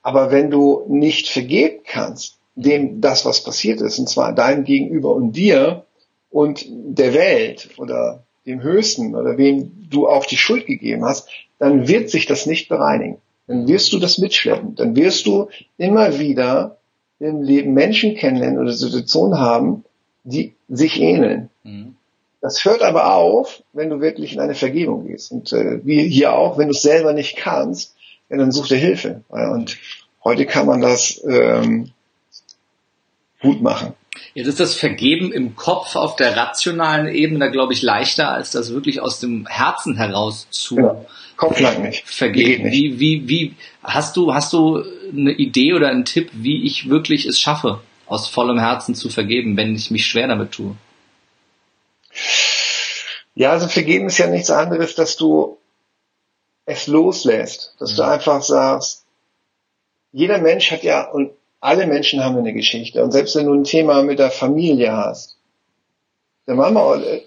[0.03, 5.13] Aber wenn du nicht vergeben kannst, dem das, was passiert ist, und zwar deinem Gegenüber
[5.13, 5.85] und dir
[6.29, 11.29] und der Welt oder dem Höchsten oder wem du auch die Schuld gegeben hast,
[11.59, 13.17] dann wird sich das nicht bereinigen.
[13.47, 14.75] dann wirst du das mitschleppen.
[14.75, 16.77] Dann wirst du immer wieder
[17.19, 19.85] im Leben Menschen kennenlernen oder Situationen haben,
[20.23, 21.49] die sich ähneln.
[21.63, 21.95] Mhm.
[22.41, 25.31] Das hört aber auf, wenn du wirklich in eine Vergebung gehst.
[25.31, 27.95] Und äh, wie hier auch, wenn du es selber nicht kannst,
[28.29, 29.21] ja, dann such dir Hilfe.
[29.29, 29.77] Und
[30.23, 31.91] heute kann man das ähm,
[33.41, 33.93] gut machen.
[34.33, 38.71] Jetzt ist das Vergeben im Kopf auf der rationalen Ebene, glaube ich, leichter, als das
[38.71, 41.05] wirklich aus dem Herzen heraus zu genau.
[41.35, 42.07] Kopf lang nicht.
[42.07, 42.69] vergeben.
[42.69, 42.73] Nicht.
[42.73, 47.25] Wie, wie, wie, hast du, hast du eine Idee oder einen Tipp, wie ich wirklich
[47.25, 50.75] es schaffe, aus vollem Herzen zu vergeben, wenn ich mich schwer damit tue?
[53.35, 55.59] Ja, also vergeben ist ja nichts anderes, dass du
[56.65, 57.95] es loslässt, dass mhm.
[57.97, 59.05] du einfach sagst,
[60.11, 61.31] jeder Mensch hat ja, und
[61.67, 63.03] alle Menschen haben eine Geschichte.
[63.03, 65.37] Und selbst wenn du ein Thema mit der Familie hast,
[66.47, 67.19] der Mama oder,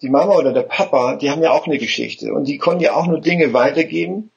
[0.00, 2.32] die Mama oder der Papa, die haben ja auch eine Geschichte.
[2.32, 4.30] Und die konnten ja auch nur Dinge weitergeben,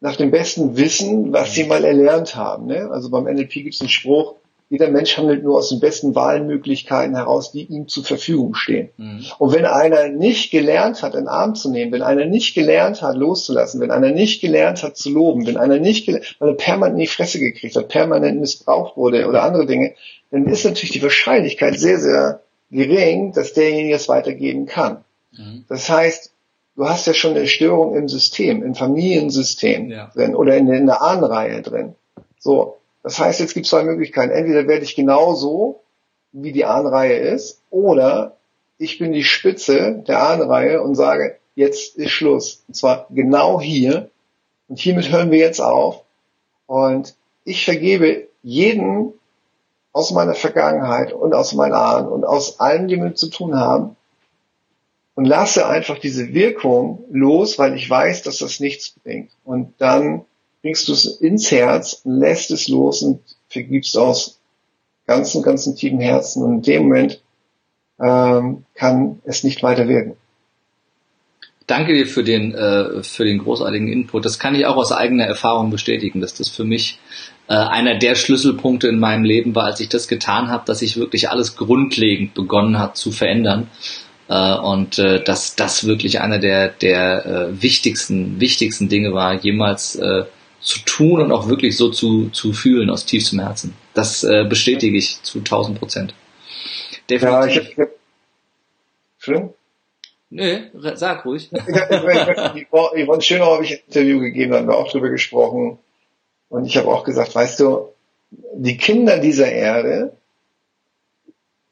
[0.00, 2.66] nach dem besten Wissen, was sie mal erlernt haben.
[2.66, 2.90] Ne?
[2.90, 4.34] Also beim NLP gibt es einen Spruch,
[4.70, 8.88] jeder Mensch handelt nur aus den besten Wahlmöglichkeiten heraus, die ihm zur Verfügung stehen.
[8.96, 9.24] Mhm.
[9.38, 13.16] Und wenn einer nicht gelernt hat, einen Arm zu nehmen, wenn einer nicht gelernt hat,
[13.16, 17.00] loszulassen, wenn einer nicht gelernt hat, zu loben, wenn einer nicht, weil er permanent in
[17.00, 19.94] die Fresse gekriegt hat, permanent missbraucht wurde oder andere Dinge,
[20.30, 22.40] dann ist natürlich die Wahrscheinlichkeit sehr, sehr
[22.70, 25.04] gering, dass derjenige es weitergeben kann.
[25.32, 25.64] Mhm.
[25.68, 26.32] Das heißt,
[26.76, 30.10] du hast ja schon eine Störung im System, im Familiensystem ja.
[30.14, 31.94] drin oder in, in der Ahnenreihe drin.
[32.38, 34.32] So, das heißt, jetzt gibt es zwei Möglichkeiten.
[34.32, 35.82] Entweder werde ich genauso,
[36.32, 38.38] wie die Ahnenreihe ist, oder
[38.78, 42.64] ich bin die Spitze der Ahnenreihe und sage, jetzt ist Schluss.
[42.66, 44.10] Und zwar genau hier.
[44.68, 46.02] Und hiermit hören wir jetzt auf.
[46.66, 49.12] Und ich vergebe jeden
[49.92, 53.96] aus meiner Vergangenheit und aus meinen Ahnen und aus allem, die mit zu tun haben,
[55.14, 59.30] und lasse einfach diese Wirkung los, weil ich weiß, dass das nichts bringt.
[59.44, 60.24] Und dann
[60.64, 64.40] bringst du es ins Herz, lässt es los und vergibst aus
[65.06, 66.42] ganzen, ganzen tiefen Herzen.
[66.42, 67.20] Und in dem Moment
[68.00, 70.16] ähm, kann es nicht weiter wirken.
[71.66, 74.24] Danke dir für den, äh, für den großartigen Input.
[74.24, 76.98] Das kann ich auch aus eigener Erfahrung bestätigen, dass das für mich
[77.46, 80.96] äh, einer der Schlüsselpunkte in meinem Leben war, als ich das getan habe, dass sich
[80.96, 83.68] wirklich alles grundlegend begonnen hat zu verändern.
[84.28, 89.96] Äh, und äh, dass das wirklich einer der, der äh, wichtigsten, wichtigsten Dinge war, jemals
[89.96, 90.24] äh,
[90.64, 93.74] zu tun und auch wirklich so zu, zu fühlen aus tiefstem Herzen.
[93.92, 96.14] Das äh, bestätige ich zu 1000 Prozent.
[97.08, 97.22] Definitiv.
[97.22, 97.88] Ja, ich hab,
[99.18, 99.50] Schön?
[100.30, 101.50] Nee, sag ruhig.
[101.50, 105.78] Yvonne Schönau habe ich ein Interview gegeben, da haben wir auch drüber gesprochen.
[106.48, 107.90] Und ich habe auch gesagt, weißt du,
[108.30, 110.16] die Kinder dieser Erde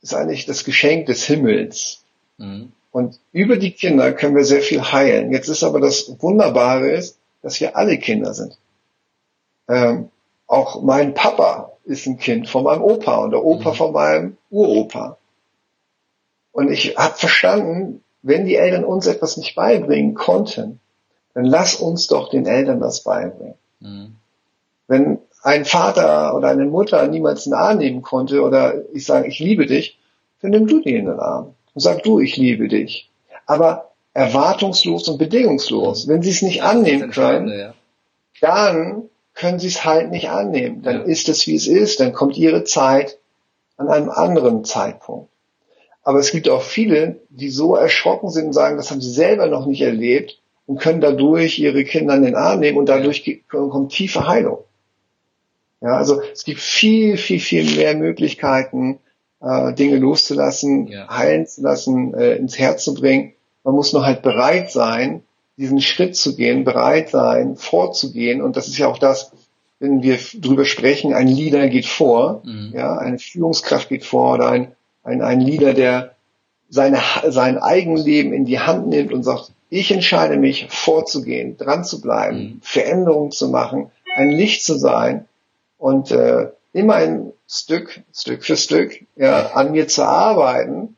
[0.00, 2.04] ist eigentlich das Geschenk des Himmels.
[2.38, 2.72] Mhm.
[2.90, 5.32] Und über die Kinder können wir sehr viel heilen.
[5.32, 8.58] Jetzt ist aber das Wunderbare ist, dass wir alle Kinder sind.
[9.68, 10.10] Ähm,
[10.46, 13.74] auch mein Papa ist ein Kind von meinem Opa und der Opa mhm.
[13.74, 15.18] von meinem Uropa.
[16.52, 20.80] Und ich habe verstanden, wenn die Eltern uns etwas nicht beibringen konnten,
[21.34, 23.54] dann lass uns doch den Eltern das beibringen.
[23.80, 24.16] Mhm.
[24.86, 29.38] Wenn ein Vater oder eine Mutter niemals einen Arm nehmen konnte oder ich sage, ich
[29.38, 29.98] liebe dich,
[30.40, 33.10] dann nimm du die in den Arm und sag du, ich liebe dich.
[33.46, 36.06] Aber erwartungslos und bedingungslos.
[36.06, 36.12] Mhm.
[36.12, 37.74] Wenn sie es nicht annehmen können, ja.
[38.40, 40.82] dann können sie es halt nicht annehmen.
[40.82, 41.02] Dann ja.
[41.02, 42.00] ist es, wie es ist.
[42.00, 43.18] Dann kommt ihre Zeit
[43.76, 45.30] an einem anderen Zeitpunkt.
[46.02, 49.46] Aber es gibt auch viele, die so erschrocken sind und sagen, das haben sie selber
[49.46, 53.92] noch nicht erlebt und können dadurch ihre Kinder in den Arm nehmen und dadurch kommt
[53.92, 54.58] tiefe Heilung.
[55.80, 59.00] Ja, also es gibt viel, viel, viel mehr Möglichkeiten,
[59.40, 61.08] äh, Dinge loszulassen, ja.
[61.08, 63.32] heilen zu lassen, äh, ins Herz zu bringen.
[63.64, 65.22] Man muss nur halt bereit sein,
[65.56, 68.42] diesen Schritt zu gehen, bereit sein, vorzugehen.
[68.42, 69.32] Und das ist ja auch das,
[69.78, 72.72] wenn wir drüber sprechen, ein Leader geht vor, mhm.
[72.74, 74.72] ja, eine Führungskraft geht vor oder ein,
[75.02, 76.14] ein, ein Leader, der
[76.68, 82.00] seine, sein Eigenleben in die Hand nimmt und sagt, ich entscheide mich vorzugehen, dran zu
[82.00, 82.60] bleiben, mhm.
[82.62, 85.26] Veränderungen zu machen, ein Licht zu sein
[85.78, 90.96] und äh, immer ein Stück, Stück für Stück, ja, an mir zu arbeiten,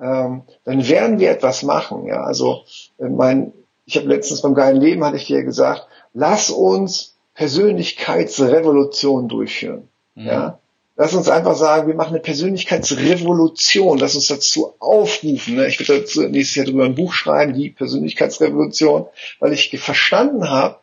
[0.00, 2.06] ähm, dann werden wir etwas machen.
[2.06, 2.64] Ja, also
[2.98, 3.52] äh, mein
[3.88, 9.88] ich habe letztens beim geilen Leben, hatte ich dir gesagt, lass uns Persönlichkeitsrevolution durchführen.
[10.14, 10.26] Mhm.
[10.26, 10.58] Ja?
[10.96, 13.96] Lass uns einfach sagen, wir machen eine Persönlichkeitsrevolution.
[13.96, 15.56] Lass uns dazu aufrufen.
[15.56, 15.68] Ne?
[15.68, 19.06] Ich werde dazu nächstes Jahr drüber ein Buch schreiben, die Persönlichkeitsrevolution,
[19.40, 20.76] weil ich verstanden habe,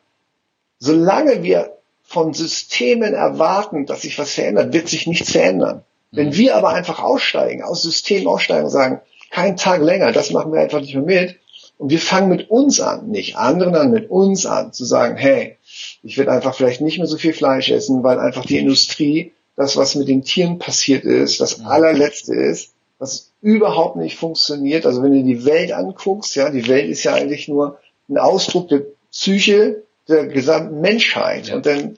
[0.79, 5.83] solange wir von Systemen erwarten, dass sich was verändert, wird sich nichts verändern.
[6.09, 6.17] Mhm.
[6.17, 10.51] Wenn wir aber einfach aussteigen, aus Systemen aussteigen und sagen, kein Tag länger, das machen
[10.53, 11.39] wir einfach nicht mehr mit,
[11.77, 15.57] Und wir fangen mit uns an, nicht anderen an, mit uns an, zu sagen, hey,
[16.03, 19.75] ich werde einfach vielleicht nicht mehr so viel Fleisch essen, weil einfach die Industrie, das,
[19.75, 21.67] was mit den Tieren passiert ist, das mhm.
[21.67, 24.85] allerletzte ist, was überhaupt nicht funktioniert.
[24.85, 28.69] Also wenn du die Welt anguckst, ja, die Welt ist ja eigentlich nur ein Ausdruck
[28.69, 31.51] der Psyche der gesamten Menschheit.
[31.51, 31.97] Und dann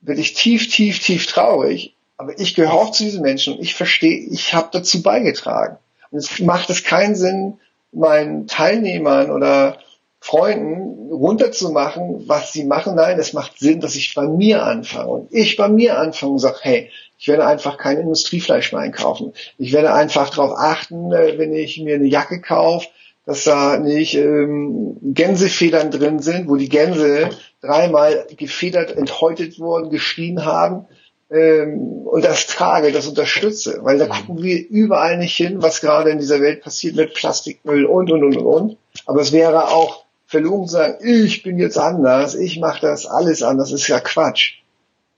[0.00, 1.94] bin ich tief, tief, tief traurig.
[2.16, 5.78] Aber ich gehöre auch zu diesen Menschen und ich verstehe, ich habe dazu beigetragen.
[6.10, 7.58] Und es macht es keinen Sinn,
[7.92, 9.78] meinen Teilnehmern oder
[10.20, 12.94] Freunden runterzumachen, was sie machen.
[12.94, 15.10] Nein, es macht Sinn, dass ich bei mir anfange.
[15.10, 19.32] Und ich bei mir anfange und sage, hey, ich werde einfach kein Industriefleisch mehr einkaufen.
[19.58, 22.88] Ich werde einfach darauf achten, äh, wenn ich mir eine Jacke kaufe,
[23.26, 27.30] dass da nicht ähm, Gänsefedern drin sind, wo die Gänse
[27.60, 30.86] dreimal gefedert, enthäutet wurden, geschrien haben
[31.32, 33.80] ähm, und das trage, das unterstütze.
[33.82, 37.84] Weil da gucken wir überall nicht hin, was gerade in dieser Welt passiert mit Plastikmüll
[37.84, 38.76] und, und, und, und.
[39.06, 43.42] Aber es wäre auch verlogen zu sagen, ich bin jetzt anders, ich mache das alles
[43.42, 44.58] anders, ist ja Quatsch.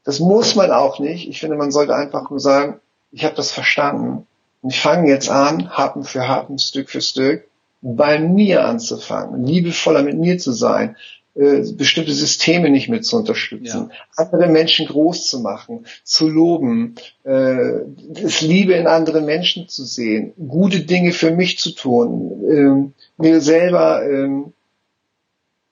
[0.04, 1.28] Das muss man auch nicht.
[1.28, 4.26] Ich finde, man sollte einfach nur sagen, ich habe das verstanden.
[4.62, 7.44] Und ich fange jetzt an, Happen für Happen, Stück für Stück,
[7.80, 10.96] bei mir anzufangen, liebevoller mit mir zu sein,
[11.34, 13.96] bestimmte Systeme nicht mit zu unterstützen, ja.
[14.16, 20.32] andere Menschen groß zu machen, zu loben, äh, das Liebe in anderen Menschen zu sehen,
[20.48, 24.28] gute Dinge für mich zu tun, äh, mir selber äh,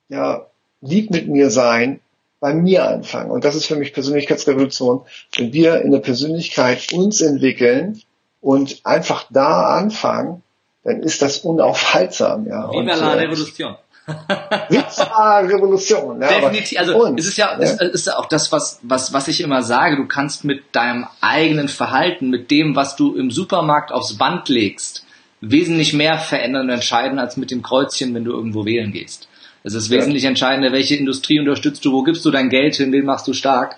[0.09, 0.47] ja
[0.81, 2.01] lieb mit mir sein,
[2.41, 3.31] bei mir anfangen.
[3.31, 5.03] Und das ist für mich Persönlichkeitsrevolution.
[5.37, 8.01] Wenn wir in der Persönlichkeit uns entwickeln
[8.41, 10.43] und einfach da anfangen,
[10.83, 12.47] dann ist das unaufhaltsam.
[12.47, 12.69] Ja.
[12.69, 13.75] Viva la äh,
[14.07, 15.05] Revolution.
[15.07, 16.21] Viva Revolution.
[16.21, 16.79] Ja, Definitiv.
[16.79, 17.59] Also und, es ist ja, ja.
[17.59, 19.95] Es ist ja auch das, was, was, was ich immer sage.
[19.95, 25.05] Du kannst mit deinem eigenen Verhalten, mit dem, was du im Supermarkt aufs Band legst,
[25.41, 29.27] wesentlich mehr verändern und entscheiden als mit dem Kreuzchen, wenn du irgendwo wählen gehst.
[29.63, 33.05] Es ist wesentlich entscheidender, welche Industrie unterstützt du, wo gibst du dein Geld hin, wen
[33.05, 33.77] machst du stark.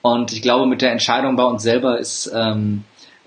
[0.00, 2.84] Und ich glaube, mit der Entscheidung bei uns selber ist ähm,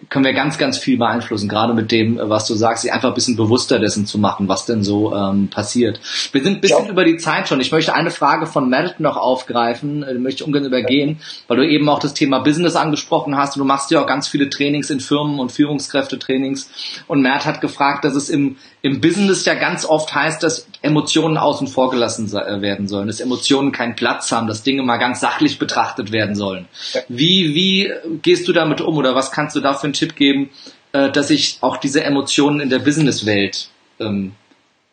[0.10, 3.14] können wir ganz, ganz viel beeinflussen, gerade mit dem, was du sagst, sich einfach ein
[3.14, 6.00] bisschen bewusster dessen zu machen, was denn so ähm, passiert.
[6.32, 6.92] Wir sind ein bisschen ja.
[6.92, 7.60] über die Zeit schon.
[7.60, 11.58] Ich möchte eine Frage von Matt noch aufgreifen, äh, die möchte ich ungern übergehen, weil
[11.58, 14.90] du eben auch das Thema Business angesprochen hast du machst ja auch ganz viele Trainings
[14.90, 17.04] in Firmen und Führungskräftetrainings.
[17.08, 21.38] Und Matt hat gefragt, dass es im, im Business ja ganz oft heißt, dass Emotionen
[21.38, 25.20] außen vor gelassen äh, werden sollen, dass Emotionen keinen Platz haben, dass Dinge mal ganz
[25.20, 26.68] sachlich betrachtet werden sollen.
[27.10, 30.50] Wie, wie gehst du damit um oder was kannst du dafür einen Tipp geben,
[30.94, 33.70] äh, dass ich auch diese Emotionen in der Businesswelt
[34.00, 34.34] ähm,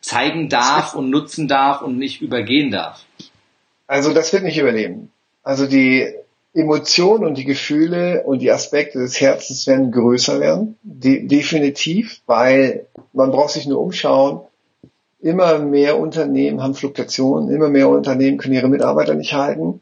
[0.01, 3.05] zeigen darf und nutzen darf und nicht übergehen darf?
[3.87, 5.11] Also das wird nicht überleben.
[5.43, 6.13] Also die
[6.57, 12.87] Emotionen und die Gefühle und die Aspekte des Herzens werden größer werden, de definitiv, weil
[13.13, 14.41] man braucht sich nur umschauen.
[15.19, 19.81] Immer mehr Unternehmen haben Fluktuationen, immer mehr Unternehmen können ihre Mitarbeiter nicht halten,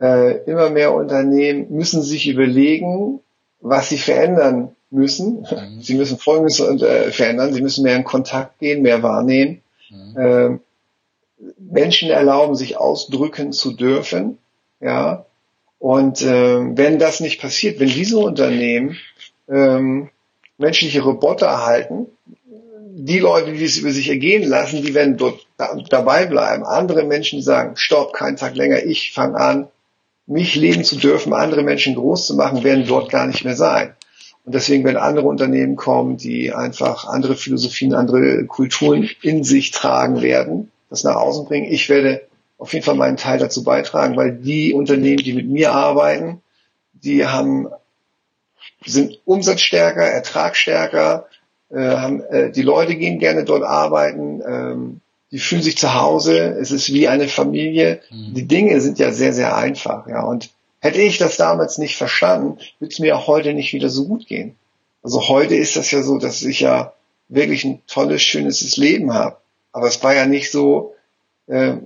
[0.00, 3.20] äh, immer mehr Unternehmen müssen sich überlegen,
[3.60, 5.40] was sie verändern müssen.
[5.50, 5.80] Mhm.
[5.80, 7.52] Sie müssen Folgendes äh, verändern.
[7.52, 9.62] Sie müssen mehr in Kontakt gehen, mehr wahrnehmen.
[9.90, 10.16] Mhm.
[10.16, 10.58] Äh,
[11.58, 14.38] Menschen erlauben, sich ausdrücken zu dürfen.
[14.80, 15.26] Ja.
[15.84, 18.96] Und äh, wenn das nicht passiert, wenn diese Unternehmen
[19.50, 20.08] ähm,
[20.56, 22.06] menschliche Roboter erhalten,
[22.94, 26.64] die Leute, die es über sich ergehen lassen, die werden dort da, dabei bleiben.
[26.64, 29.68] Andere Menschen, sagen, stopp, keinen Tag länger, ich fange an,
[30.26, 33.94] mich leben zu dürfen, andere Menschen groß zu machen, werden dort gar nicht mehr sein.
[34.46, 40.22] Und deswegen werden andere Unternehmen kommen, die einfach andere Philosophien, andere Kulturen in sich tragen
[40.22, 41.70] werden, das nach außen bringen.
[41.70, 42.22] Ich werde
[42.58, 46.42] auf jeden Fall meinen Teil dazu beitragen, weil die Unternehmen, die mit mir arbeiten,
[46.92, 47.68] die haben,
[48.84, 51.26] sind umsatzstärker, ertragstärker,
[51.70, 55.00] äh, haben, äh, die Leute gehen gerne dort arbeiten, ähm,
[55.30, 58.00] die fühlen sich zu Hause, es ist wie eine Familie.
[58.10, 58.34] Mhm.
[58.34, 60.22] Die Dinge sind ja sehr, sehr einfach, ja.
[60.22, 64.06] Und hätte ich das damals nicht verstanden, würde es mir auch heute nicht wieder so
[64.06, 64.54] gut gehen.
[65.02, 66.92] Also heute ist das ja so, dass ich ja
[67.28, 69.36] wirklich ein tolles, schönes Leben habe.
[69.72, 70.94] Aber es war ja nicht so,
[71.48, 71.78] äh,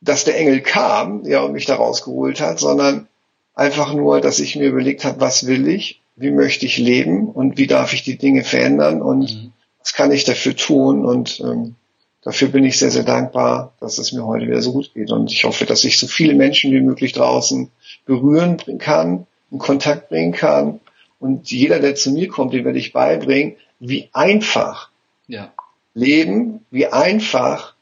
[0.00, 3.08] dass der Engel kam, ja, und mich da rausgeholt hat, sondern
[3.54, 7.58] einfach nur, dass ich mir überlegt habe, was will ich, wie möchte ich leben und
[7.58, 9.52] wie darf ich die Dinge verändern und mhm.
[9.78, 11.74] was kann ich dafür tun und ähm,
[12.22, 15.10] dafür bin ich sehr, sehr dankbar, dass es mir heute wieder so gut geht.
[15.10, 17.70] Und ich hoffe, dass ich so viele Menschen wie möglich draußen
[18.06, 20.80] berühren kann, in Kontakt bringen kann.
[21.18, 24.90] Und jeder, der zu mir kommt, den werde ich beibringen, wie einfach
[25.26, 25.52] ja.
[25.94, 27.74] Leben, wie einfach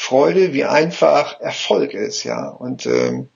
[0.00, 2.48] Freude, wie einfach Erfolg ist, ja.
[2.48, 3.28] Und ähm,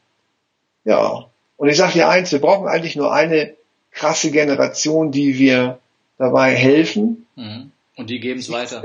[0.85, 3.55] ja, und ich sage dir eins, wir brauchen eigentlich nur eine
[3.91, 5.81] krasse Generation, die wir
[6.19, 7.27] dabei helfen.
[7.35, 7.73] Mhm.
[7.97, 8.85] Und die geben es weiter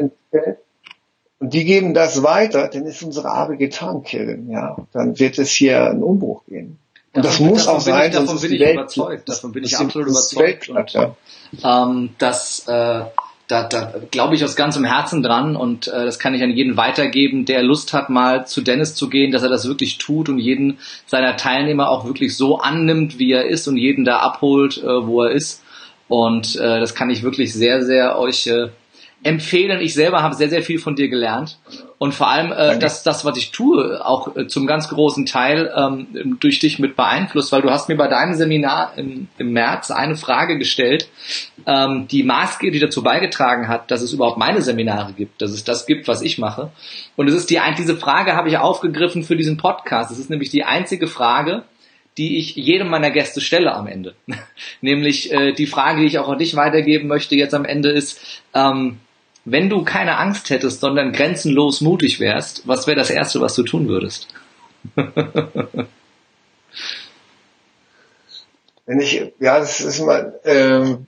[1.40, 4.50] und die geben das weiter, dann ist unsere Arbeit getan, Kevin.
[4.50, 6.80] Ja, dann wird es hier einen Umbruch geben.
[7.14, 8.10] Und das davon, muss davon auch sein.
[8.10, 9.30] Ich, davon bin ich Welt, überzeugt.
[9.30, 10.70] Davon bin ich absolut überzeugt.
[10.70, 11.16] Und, ja.
[11.64, 13.04] ähm, dass äh,
[13.48, 16.76] da, da glaube ich aus ganzem Herzen dran und äh, das kann ich an jeden
[16.76, 20.38] weitergeben, der Lust hat, mal zu Dennis zu gehen, dass er das wirklich tut und
[20.38, 25.08] jeden seiner Teilnehmer auch wirklich so annimmt, wie er ist und jeden da abholt, äh,
[25.08, 25.64] wo er ist.
[26.10, 28.68] Und äh, das kann ich wirklich sehr, sehr euch äh,
[29.24, 29.82] empfehlen.
[29.82, 31.58] Ich selber habe sehr, sehr viel von dir gelernt.
[31.98, 35.72] Und vor allem, äh, dass das, was ich tue, auch äh, zum ganz großen Teil
[35.76, 39.90] ähm, durch dich mit beeinflusst, weil du hast mir bei deinem Seminar im, im März
[39.90, 41.10] eine Frage gestellt,
[41.66, 45.88] ähm, die maßgeblich dazu beigetragen hat, dass es überhaupt meine Seminare gibt, dass es das
[45.88, 46.72] gibt, was ich mache.
[47.16, 50.12] Und es ist die, diese Frage habe ich aufgegriffen für diesen Podcast.
[50.12, 51.64] Es ist nämlich die einzige Frage,
[52.18, 54.16] die ich jedem meiner Gäste stelle am Ende.
[54.82, 58.42] Nämlich äh, die Frage, die ich auch an dich weitergeben möchte jetzt am Ende ist,
[58.54, 58.98] ähm,
[59.50, 63.64] wenn du keine Angst hättest, sondern grenzenlos mutig wärst, was wäre das Erste, was du
[63.64, 64.28] tun würdest?
[68.86, 71.08] wenn ich, ja, das ist mal, ähm,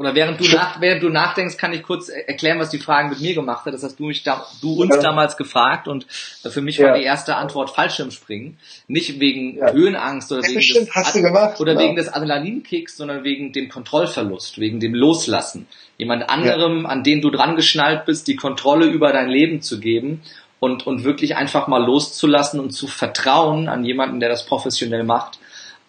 [0.00, 3.20] oder während du, nach, während du nachdenkst, kann ich kurz erklären, was die Frage mit
[3.20, 3.74] mir gemacht hat.
[3.74, 5.02] Das hast du mich da, du uns ja.
[5.02, 6.86] damals gefragt und für mich ja.
[6.86, 8.56] war die erste Antwort Fallschirmspringen.
[8.88, 9.72] Nicht wegen ja.
[9.72, 14.94] Höhenangst oder, wegen des, gemacht, oder wegen des Adrenalinkicks, sondern wegen dem Kontrollverlust, wegen dem
[14.94, 15.66] Loslassen.
[15.98, 20.22] Jemand anderem, an den du dran geschnallt bist, die Kontrolle über dein Leben zu geben
[20.60, 25.38] und, und wirklich einfach mal loszulassen und zu vertrauen an jemanden, der das professionell macht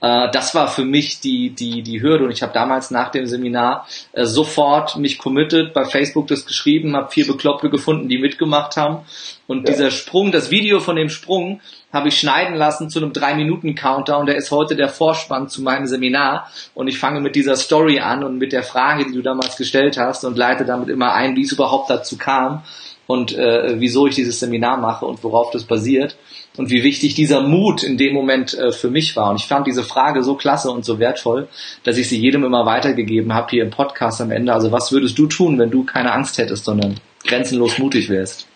[0.01, 3.27] äh, das war für mich die, die, die Hürde und ich habe damals nach dem
[3.27, 8.75] Seminar äh, sofort mich committed, bei Facebook das geschrieben, habe vier Bekloppte gefunden, die mitgemacht
[8.77, 9.05] haben.
[9.47, 9.73] Und ja.
[9.73, 11.61] dieser Sprung, das Video von dem Sprung
[11.93, 15.61] habe ich schneiden lassen zu einem drei Minuten Countdown, der ist heute der Vorspann zu
[15.61, 16.49] meinem Seminar.
[16.73, 19.97] Und ich fange mit dieser Story an und mit der Frage, die du damals gestellt
[19.97, 22.63] hast und leite damit immer ein, wie es überhaupt dazu kam
[23.07, 26.15] und äh, wieso ich dieses Seminar mache und worauf das basiert
[26.57, 29.29] und wie wichtig dieser Mut in dem Moment äh, für mich war.
[29.31, 31.47] Und ich fand diese Frage so klasse und so wertvoll,
[31.83, 34.53] dass ich sie jedem immer weitergegeben habe hier im Podcast am Ende.
[34.53, 38.47] Also was würdest du tun, wenn du keine Angst hättest, sondern grenzenlos mutig wärst?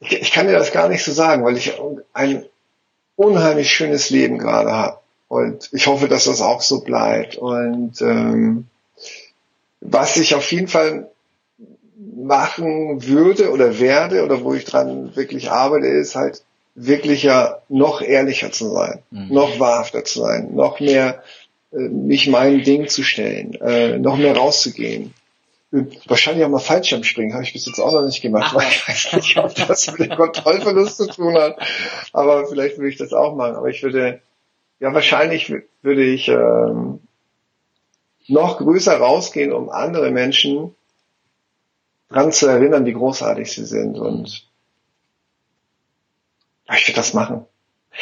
[0.00, 1.72] Ich, ich kann dir das gar nicht so sagen, weil ich
[2.12, 2.44] ein
[3.16, 4.98] unheimlich schönes Leben gerade habe.
[5.28, 7.36] Und ich hoffe, dass das auch so bleibt.
[7.36, 8.66] Und ähm,
[9.80, 11.11] was ich auf jeden Fall
[12.32, 16.42] machen würde oder werde oder wo ich dran wirklich arbeite, ist halt
[16.74, 19.28] wirklich ja noch ehrlicher zu sein, mhm.
[19.28, 21.22] noch wahrhafter zu sein, noch mehr
[21.72, 25.12] äh, mich meinem Ding zu stellen, äh, noch mehr rauszugehen.
[26.06, 28.54] Wahrscheinlich auch mal Fallschirm springen, habe ich bis jetzt auch noch nicht gemacht, Ach.
[28.56, 31.58] weil ich weiß nicht, ob das mit dem Kontrollverlust zu tun hat.
[32.14, 33.56] Aber vielleicht würde ich das auch machen.
[33.56, 34.22] Aber ich würde,
[34.80, 35.52] ja wahrscheinlich
[35.82, 37.00] würde ich ähm,
[38.26, 40.74] noch größer rausgehen, um andere Menschen
[42.12, 43.98] dran zu erinnern, wie großartig sie sind.
[43.98, 44.46] Und
[46.74, 47.46] ich würde das machen.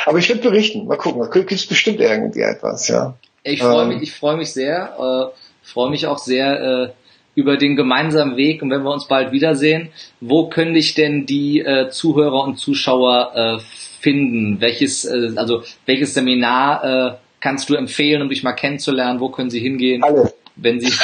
[0.07, 0.87] Aber ich würde berichten.
[0.87, 1.23] Mal gucken.
[1.23, 3.17] Da gibt es bestimmt irgendwie etwas, ja.
[3.43, 4.03] Ich freue mich, ähm.
[4.03, 5.33] ich freue mich sehr.
[5.33, 6.89] Äh, freue mich auch sehr äh,
[7.35, 8.63] über den gemeinsamen Weg.
[8.63, 9.91] Und wenn wir uns bald wiedersehen,
[10.21, 13.59] wo könnte ich denn die äh, Zuhörer und Zuschauer äh,
[14.01, 14.61] finden?
[14.61, 19.21] Welches, äh, also welches Seminar äh, kannst du empfehlen, um dich mal kennenzulernen?
[19.21, 20.03] Wo können sie hingehen?
[20.03, 20.33] Alle
[20.63, 20.93] wenn sie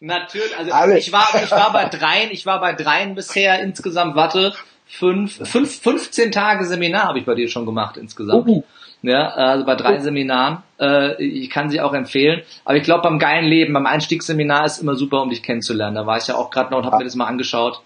[0.00, 0.98] natürlich also Alle.
[0.98, 4.54] ich war ich war bei dreien ich war bei dreien bisher insgesamt warte
[4.86, 8.46] fünf, fünf 15 Tage Seminar habe ich bei dir schon gemacht insgesamt.
[8.46, 8.64] Uh.
[9.02, 10.62] ja also bei drei Seminaren.
[10.80, 12.42] Äh, ich kann sie auch empfehlen.
[12.64, 15.96] Aber ich glaube beim geilen Leben beim Einstiegsseminar ist immer super um dich kennenzulernen.
[15.96, 17.82] Da war ich ja auch gerade noch und habe mir das mal angeschaut.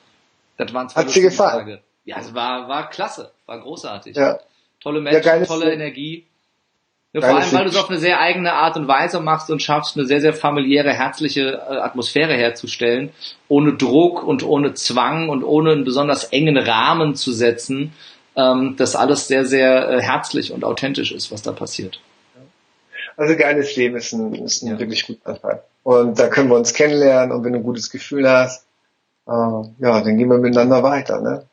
[0.57, 1.81] Das waren zwei Tage.
[2.05, 4.17] Ja es war war klasse war großartig.
[4.17, 4.39] Ja.
[4.81, 6.27] tolle Menschen ja, tolle Energie
[7.13, 9.61] ja, vor allem, weil du es auf eine sehr eigene Art und Weise machst und
[9.61, 13.11] schaffst, eine sehr, sehr familiäre, herzliche äh, Atmosphäre herzustellen,
[13.49, 17.93] ohne Druck und ohne Zwang und ohne einen besonders engen Rahmen zu setzen,
[18.37, 22.01] ähm, dass alles sehr, sehr äh, herzlich und authentisch ist, was da passiert.
[23.17, 24.79] Also geiles Leben ist ein, ist ein ja.
[24.79, 25.65] wirklich guter Fall.
[25.83, 28.67] Und da können wir uns kennenlernen und wenn du ein gutes Gefühl hast,
[29.27, 31.21] äh, ja, dann gehen wir miteinander weiter.
[31.21, 31.45] Ne?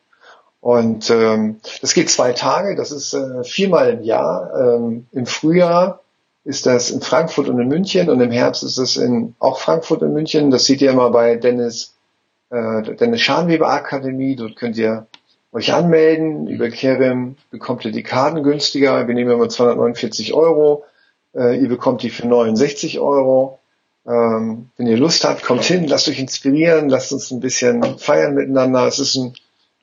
[0.68, 4.52] Und ähm, das geht zwei Tage, das ist äh, viermal im Jahr.
[4.54, 6.02] Ähm, Im Frühjahr
[6.44, 10.02] ist das in Frankfurt und in München und im Herbst ist es in auch Frankfurt
[10.02, 10.52] und München.
[10.52, 11.94] Das seht ihr immer bei Dennis,
[12.50, 14.36] äh, Dennis Scharnweber Akademie.
[14.36, 15.08] Dort könnt ihr
[15.54, 16.48] euch anmelden.
[16.48, 19.08] Über Kerem bekommt ihr die Karten günstiger.
[19.08, 20.84] Wir nehmen immer 249 Euro.
[21.34, 23.60] Äh, ihr bekommt die für 69 Euro.
[24.06, 28.34] Ähm, wenn ihr Lust habt, kommt hin, lasst euch inspirieren, lasst uns ein bisschen feiern
[28.34, 28.86] miteinander.
[28.86, 29.34] Es ist ein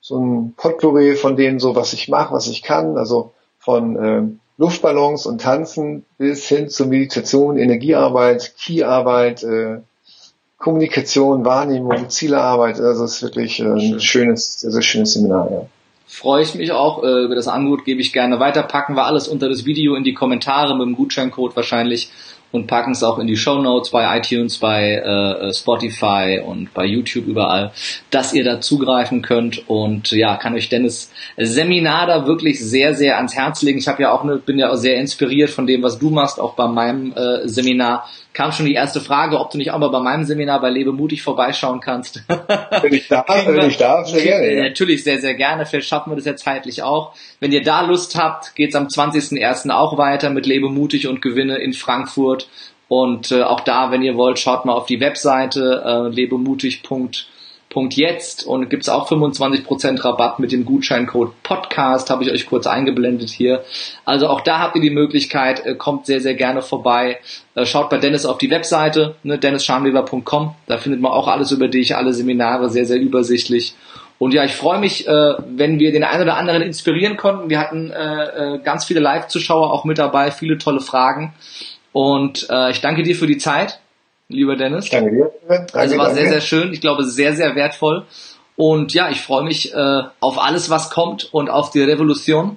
[0.04, 4.40] so ein Potpourri von denen so, was ich mache, was ich kann, also von ähm,
[4.58, 9.78] Luftballons und Tanzen bis hin zur Meditation, Energiearbeit, Keyarbeit, äh,
[10.58, 12.78] Kommunikation, Wahrnehmung, Zielearbeit.
[12.80, 15.50] Also es ist wirklich äh, ein schönes, sehr, sehr schönes Seminar.
[15.50, 15.66] Ja.
[16.06, 17.02] Freue ich mich auch.
[17.02, 18.62] Äh, über das Angebot gebe ich gerne weiter.
[18.62, 22.10] Packen wir alles unter das Video in die Kommentare mit dem Gutscheincode wahrscheinlich
[22.54, 26.84] und packen es auch in die Show Notes bei iTunes, bei äh, Spotify und bei
[26.84, 27.72] YouTube überall,
[28.10, 29.68] dass ihr da zugreifen könnt.
[29.68, 33.80] Und ja, kann euch Dennis Seminar da wirklich sehr, sehr ans Herz legen.
[33.80, 36.38] Ich habe ja auch eine, bin ja auch sehr inspiriert von dem, was du machst,
[36.38, 39.88] auch bei meinem äh, Seminar kam schon die erste Frage, ob du nicht auch mal
[39.88, 42.22] bei meinem Seminar bei Lebe mutig vorbeischauen kannst.
[42.28, 44.52] wenn ich darf, wenn ich darf, sehr gerne.
[44.52, 44.62] Ja.
[44.64, 45.64] Natürlich, sehr, sehr gerne.
[45.64, 47.14] Vielleicht schaffen wir das ja zeitlich auch.
[47.40, 49.70] Wenn ihr da Lust habt, geht's am 20.01.
[49.70, 52.48] auch weiter mit Lebe mutig und Gewinne in Frankfurt.
[52.88, 57.28] Und äh, auch da, wenn ihr wollt, schaut mal auf die Webseite äh, lebemutig.com Punkt
[57.94, 63.30] jetzt und gibt's auch 25% Rabatt mit dem Gutscheincode Podcast, habe ich euch kurz eingeblendet
[63.30, 63.64] hier.
[64.04, 67.18] Also auch da habt ihr die Möglichkeit, äh, kommt sehr, sehr gerne vorbei.
[67.54, 71.68] Äh, schaut bei Dennis auf die Webseite, ne, dennisscharmleber.com, da findet man auch alles über
[71.68, 73.74] dich, alle Seminare, sehr, sehr übersichtlich.
[74.18, 77.50] Und ja, ich freue mich, äh, wenn wir den einen oder anderen inspirieren konnten.
[77.50, 77.92] Wir hatten
[78.62, 81.34] ganz viele Live-Zuschauer auch mit dabei, viele tolle Fragen.
[81.92, 83.80] Und ich danke dir für die Zeit
[84.34, 84.90] lieber Dennis.
[84.90, 85.30] Danke dir.
[85.48, 86.20] Danke, also war danke.
[86.20, 86.72] sehr, sehr schön.
[86.72, 88.04] Ich glaube, sehr, sehr wertvoll.
[88.56, 92.56] Und ja, ich freue mich äh, auf alles, was kommt und auf die Revolution.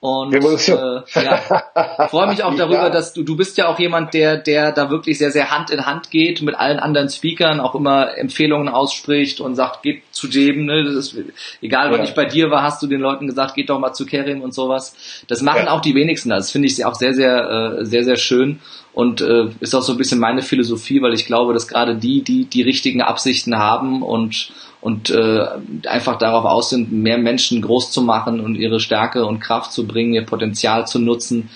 [0.00, 1.02] Und Revolution.
[1.12, 2.90] Äh, ja, freue mich auch darüber, ja.
[2.90, 5.86] dass du, du bist ja auch jemand, der, der da wirklich sehr, sehr Hand in
[5.86, 10.66] Hand geht mit allen anderen Speakern, auch immer Empfehlungen ausspricht und sagt, geht zu jedem,
[10.66, 10.84] ne?
[10.84, 11.16] Das ist,
[11.60, 11.98] egal, ja.
[11.98, 14.40] was ich bei dir war, hast du den Leuten gesagt, geht doch mal zu Kerim
[14.40, 15.24] und sowas.
[15.26, 15.72] Das machen ja.
[15.72, 16.30] auch die wenigsten.
[16.30, 18.60] Das finde ich auch sehr, sehr, äh, sehr, sehr schön
[18.98, 22.22] und äh, ist auch so ein bisschen meine Philosophie, weil ich glaube, dass gerade die,
[22.22, 25.46] die die richtigen Absichten haben und und äh,
[25.86, 29.86] einfach darauf aus sind, mehr Menschen groß zu machen und ihre Stärke und Kraft zu
[29.86, 31.48] bringen, ihr Potenzial zu nutzen.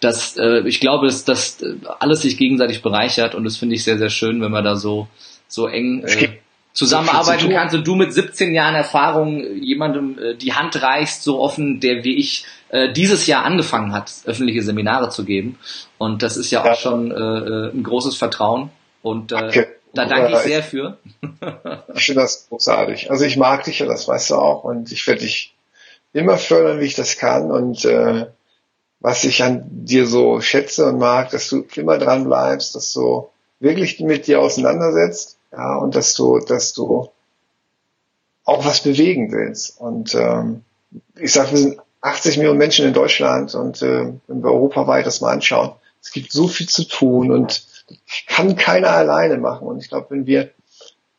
[0.00, 1.64] dass äh, ich glaube, dass das
[2.00, 5.06] alles sich gegenseitig bereichert und das finde ich sehr, sehr schön, wenn man da so,
[5.46, 6.30] so eng äh,
[6.72, 11.78] zusammenarbeiten kannst und du mit 17 Jahren Erfahrung jemandem äh, die Hand reichst, so offen,
[11.78, 15.58] der wie ich äh, dieses Jahr angefangen hat, öffentliche Seminare zu geben.
[15.98, 16.72] Und das ist ja, ja.
[16.72, 18.70] auch schon äh, äh ein großes Vertrauen.
[19.02, 19.66] Und äh, okay.
[19.94, 20.98] Da danke ich sehr für.
[21.94, 23.10] ich finde das großartig.
[23.10, 24.64] Also ich mag dich ja, das weißt du auch.
[24.64, 25.54] Und ich werde dich
[26.12, 27.50] immer fördern, wie ich das kann.
[27.50, 28.26] Und äh,
[29.00, 33.30] was ich an dir so schätze und mag, dass du immer dran bleibst, dass du
[33.60, 37.10] wirklich mit dir auseinandersetzt, ja, und dass du, dass du
[38.44, 39.80] auch was bewegen willst.
[39.80, 40.64] Und ähm,
[41.16, 45.20] ich sage, wir sind 80 Millionen Menschen in Deutschland und äh, wenn wir europaweit das
[45.20, 47.66] mal anschauen, es gibt so viel zu tun und
[48.26, 49.66] kann keiner alleine machen.
[49.66, 50.50] Und ich glaube, wenn wir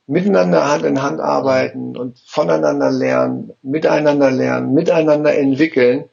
[0.08, 6.06] miteinander Hand in Hand arbeiten und voneinander lernen, miteinander lernen, miteinander entwickeln,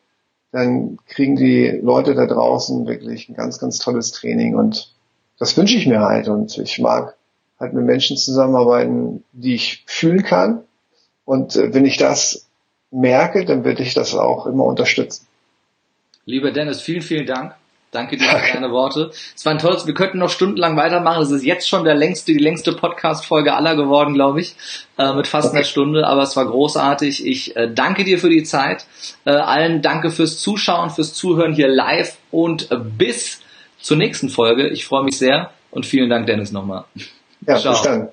[0.53, 4.57] dann kriegen die Leute da draußen wirklich ein ganz, ganz tolles Training.
[4.57, 4.95] Und
[5.39, 6.29] das wünsche ich mir halt.
[6.29, 7.17] Und ich mag
[7.59, 10.65] halt mit Menschen zusammenarbeiten, die ich fühlen kann.
[11.25, 12.46] Und äh, wenn ich das
[12.97, 15.27] merke, dann werde ich das auch immer unterstützen.
[16.25, 17.55] Lieber Dennis, vielen, vielen Dank.
[17.93, 19.11] Danke dir für deine Worte.
[19.35, 21.23] Es war ein tolles, wir könnten noch stundenlang weitermachen.
[21.23, 24.57] Es ist jetzt schon der längste, die längste Podcast-Folge aller geworden, glaube ich,
[24.99, 25.59] äh, mit fast okay.
[25.59, 27.25] einer Stunde, aber es war großartig.
[27.25, 28.87] Ich äh, danke dir für die Zeit.
[29.25, 33.41] Äh, allen danke fürs Zuschauen, fürs Zuhören hier live und äh, bis
[33.81, 34.69] zur nächsten Folge.
[34.69, 36.85] Ich freue mich sehr und vielen Dank, Dennis, nochmal.
[37.47, 37.73] Ja, Ciao.
[37.73, 38.09] bis dann.